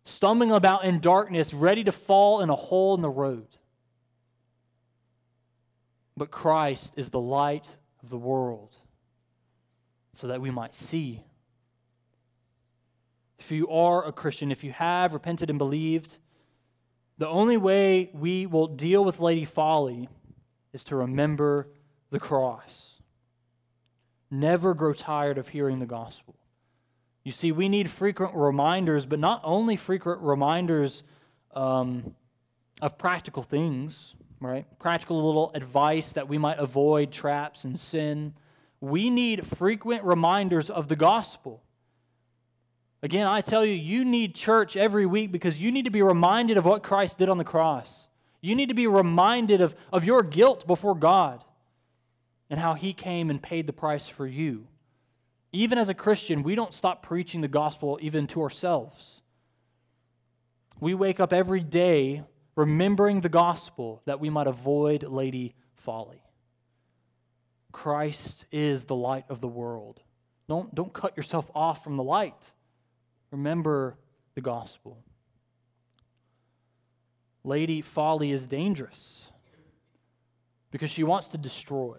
stumbling 0.04 0.52
about 0.52 0.84
in 0.84 1.00
darkness, 1.00 1.54
ready 1.54 1.86
to 1.86 1.94
fall 1.94 2.42
in 2.42 2.50
a 2.50 2.56
hole 2.56 2.94
in 2.94 3.02
the 3.02 3.10
road. 3.10 3.48
But 6.18 6.30
Christ 6.30 6.96
is 6.98 7.10
the 7.12 7.22
light 7.22 7.78
of 8.04 8.10
the 8.10 8.18
world 8.18 8.76
so 10.14 10.28
that 10.28 10.42
we 10.42 10.52
might 10.52 10.76
see 10.76 11.24
if 13.40 13.52
you 13.52 13.68
are 13.70 14.06
a 14.06 14.12
Christian, 14.12 14.52
if 14.52 14.64
you 14.64 14.72
have 14.72 15.14
repented 15.14 15.50
and 15.50 15.58
believed, 15.58 16.18
the 17.18 17.28
only 17.28 17.58
way 17.58 18.12
we 18.14 18.46
will 18.46 18.68
deal 18.68 19.04
with 19.04 19.20
Lady 19.20 19.46
Folly 19.46 20.10
is 20.74 20.84
to 20.86 20.96
remember 20.96 21.68
the 22.12 22.20
cross. 22.20 23.02
Never 24.30 24.74
grow 24.74 24.94
tired 24.94 25.38
of 25.38 25.50
hearing 25.50 25.80
the 25.80 25.86
gospel. 25.86 26.36
You 27.24 27.32
see, 27.32 27.52
we 27.52 27.70
need 27.70 27.90
frequent 27.90 28.36
reminders, 28.36 29.06
but 29.06 29.20
not 29.20 29.42
only 29.44 29.76
frequent 29.76 30.22
reminders 30.22 31.04
um, 31.54 32.16
of 32.82 32.98
practical 32.98 33.44
things, 33.44 34.16
right? 34.40 34.66
Practical 34.80 35.26
little 35.26 35.52
advice 35.54 36.14
that 36.14 36.28
we 36.28 36.38
might 36.38 36.58
avoid 36.60 37.12
traps 37.12 37.66
and 37.66 37.80
sin. 37.80 38.34
We 38.80 39.10
need 39.10 39.46
frequent 39.46 40.04
reminders 40.04 40.70
of 40.70 40.88
the 40.88 40.96
gospel. 40.96 41.64
Again, 43.02 43.28
I 43.28 43.42
tell 43.42 43.66
you, 43.66 43.74
you 43.74 44.04
need 44.04 44.36
church 44.36 44.76
every 44.76 45.06
week 45.06 45.32
because 45.32 45.62
you 45.62 45.72
need 45.72 45.86
to 45.86 45.92
be 45.92 46.02
reminded 46.02 46.58
of 46.58 46.66
what 46.66 46.84
Christ 46.84 47.18
did 47.18 47.30
on 47.30 47.38
the 47.38 47.44
cross. 47.44 48.08
You 48.42 48.56
need 48.56 48.70
to 48.70 48.76
be 48.76 48.88
reminded 48.88 49.62
of, 49.62 49.76
of 49.92 50.04
your 50.04 50.24
guilt 50.24 50.68
before 50.68 50.96
God 50.96 51.44
and 52.50 52.60
how 52.60 52.74
He 52.74 52.94
came 52.94 53.30
and 53.30 53.42
paid 53.42 53.68
the 53.68 53.74
price 53.74 54.08
for 54.08 54.28
you. 54.28 54.68
Even 55.52 55.78
as 55.78 55.90
a 55.90 55.94
Christian, 55.94 56.44
we 56.44 56.56
don't 56.56 56.74
stop 56.74 57.02
preaching 57.02 57.42
the 57.42 57.48
gospel 57.48 57.98
even 58.02 58.28
to 58.28 58.42
ourselves. 58.42 59.22
We 60.80 60.94
wake 60.94 61.20
up 61.20 61.34
every 61.34 61.62
day 61.62 62.24
remembering 62.56 63.22
the 63.22 63.30
gospel 63.30 64.02
that 64.06 64.20
we 64.20 64.30
might 64.30 64.48
avoid 64.48 65.04
lady 65.04 65.56
folly. 65.76 66.22
Christ 67.72 68.46
is 68.52 68.86
the 68.86 68.96
light 68.96 69.26
of 69.30 69.42
the 69.42 69.48
world. 69.48 70.02
Don't, 70.48 70.74
don't 70.74 70.92
cut 70.92 71.16
yourself 71.16 71.50
off 71.56 71.84
from 71.84 71.96
the 71.96 72.04
light. 72.04 72.52
Remember 73.32 73.98
the 74.36 74.42
gospel. 74.42 75.04
Lady 77.44 77.82
Folly 77.82 78.32
is 78.32 78.48
dangerous 78.48 79.32
because 80.72 80.90
she 80.90 81.04
wants 81.04 81.30
to 81.30 81.38
destroy. 81.38 81.98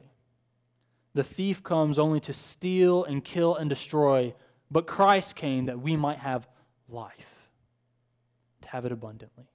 The 1.15 1.25
thief 1.25 1.63
comes 1.63 1.99
only 1.99 2.21
to 2.21 2.33
steal 2.33 3.05
and 3.05 3.25
kill 3.25 3.57
and 3.57 3.69
destroy, 3.69 4.35
but 4.71 4.87
Christ 4.87 5.35
came 5.35 5.67
that 5.67 5.81
we 5.81 5.97
might 5.97 6.19
have 6.19 6.49
life, 6.89 7.51
to 8.63 8.69
have 8.69 8.85
it 8.85 8.93
abundantly. 8.93 9.47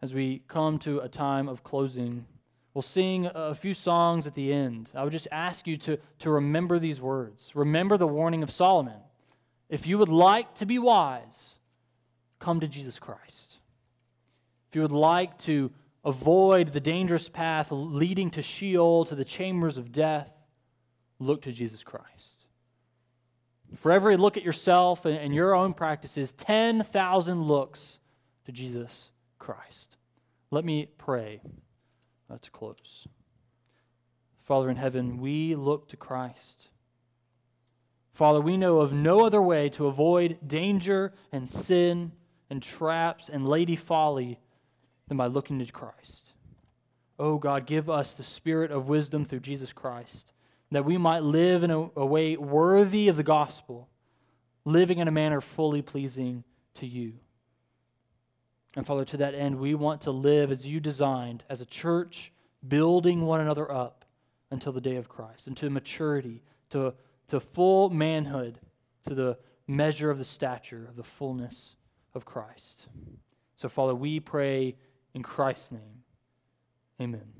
As 0.00 0.14
we 0.14 0.42
come 0.48 0.78
to 0.80 1.00
a 1.00 1.08
time 1.08 1.48
of 1.48 1.62
closing, 1.62 2.26
we'll 2.74 2.82
sing 2.82 3.28
a 3.34 3.54
few 3.54 3.74
songs 3.74 4.26
at 4.26 4.34
the 4.34 4.52
end. 4.52 4.92
I 4.94 5.02
would 5.04 5.12
just 5.12 5.28
ask 5.30 5.66
you 5.66 5.76
to, 5.78 5.98
to 6.20 6.30
remember 6.30 6.78
these 6.78 7.00
words. 7.00 7.54
Remember 7.54 7.96
the 7.96 8.06
warning 8.06 8.42
of 8.42 8.50
Solomon. 8.50 9.00
If 9.72 9.86
you 9.86 9.96
would 9.96 10.10
like 10.10 10.54
to 10.56 10.66
be 10.66 10.78
wise, 10.78 11.56
come 12.38 12.60
to 12.60 12.68
Jesus 12.68 13.00
Christ. 13.00 13.56
If 14.68 14.76
you 14.76 14.82
would 14.82 14.92
like 14.92 15.38
to 15.38 15.70
avoid 16.04 16.74
the 16.74 16.80
dangerous 16.80 17.30
path 17.30 17.72
leading 17.72 18.30
to 18.32 18.42
Sheol, 18.42 19.06
to 19.06 19.14
the 19.14 19.24
chambers 19.24 19.78
of 19.78 19.90
death, 19.90 20.30
look 21.18 21.40
to 21.42 21.52
Jesus 21.52 21.82
Christ. 21.82 22.44
For 23.74 23.90
every 23.90 24.18
look 24.18 24.36
at 24.36 24.42
yourself 24.42 25.06
and 25.06 25.34
your 25.34 25.54
own 25.54 25.72
practices, 25.72 26.32
10,000 26.34 27.42
looks 27.42 27.98
to 28.44 28.52
Jesus 28.52 29.08
Christ. 29.38 29.96
Let 30.50 30.66
me 30.66 30.90
pray 30.98 31.40
uh, 32.28 32.36
to 32.42 32.50
close. 32.50 33.08
Father 34.42 34.68
in 34.68 34.76
heaven, 34.76 35.16
we 35.16 35.54
look 35.54 35.88
to 35.88 35.96
Christ. 35.96 36.68
Father, 38.12 38.40
we 38.40 38.56
know 38.56 38.80
of 38.80 38.92
no 38.92 39.24
other 39.24 39.40
way 39.40 39.70
to 39.70 39.86
avoid 39.86 40.38
danger 40.46 41.12
and 41.32 41.48
sin 41.48 42.12
and 42.50 42.62
traps 42.62 43.28
and 43.30 43.48
lady 43.48 43.74
folly 43.74 44.38
than 45.08 45.16
by 45.16 45.26
looking 45.26 45.58
to 45.58 45.72
Christ. 45.72 46.32
Oh 47.18 47.38
God, 47.38 47.66
give 47.66 47.88
us 47.88 48.16
the 48.16 48.22
spirit 48.22 48.70
of 48.70 48.88
wisdom 48.88 49.24
through 49.24 49.40
Jesus 49.40 49.72
Christ, 49.72 50.32
that 50.70 50.84
we 50.84 50.98
might 50.98 51.22
live 51.22 51.62
in 51.62 51.70
a, 51.70 51.90
a 51.96 52.04
way 52.04 52.36
worthy 52.36 53.08
of 53.08 53.16
the 53.16 53.22
gospel, 53.22 53.88
living 54.64 54.98
in 54.98 55.08
a 55.08 55.12
manner 55.12 55.40
fully 55.40 55.80
pleasing 55.80 56.44
to 56.74 56.86
you. 56.86 57.14
And 58.76 58.86
Father, 58.86 59.04
to 59.06 59.16
that 59.18 59.34
end, 59.34 59.58
we 59.58 59.74
want 59.74 60.02
to 60.02 60.10
live 60.10 60.50
as 60.50 60.66
you 60.66 60.80
designed, 60.80 61.44
as 61.48 61.60
a 61.60 61.66
church, 61.66 62.32
building 62.66 63.22
one 63.22 63.40
another 63.40 63.70
up 63.70 64.04
until 64.50 64.72
the 64.72 64.80
day 64.80 64.96
of 64.96 65.08
Christ, 65.08 65.46
into 65.46 65.68
maturity, 65.70 66.42
to 66.70 66.94
to 67.28 67.40
full 67.40 67.90
manhood, 67.90 68.58
to 69.04 69.14
the 69.14 69.38
measure 69.66 70.10
of 70.10 70.18
the 70.18 70.24
stature 70.24 70.86
of 70.88 70.96
the 70.96 71.04
fullness 71.04 71.76
of 72.14 72.24
Christ. 72.24 72.88
So, 73.54 73.68
Father, 73.68 73.94
we 73.94 74.20
pray 74.20 74.76
in 75.14 75.22
Christ's 75.22 75.72
name. 75.72 76.04
Amen. 77.00 77.32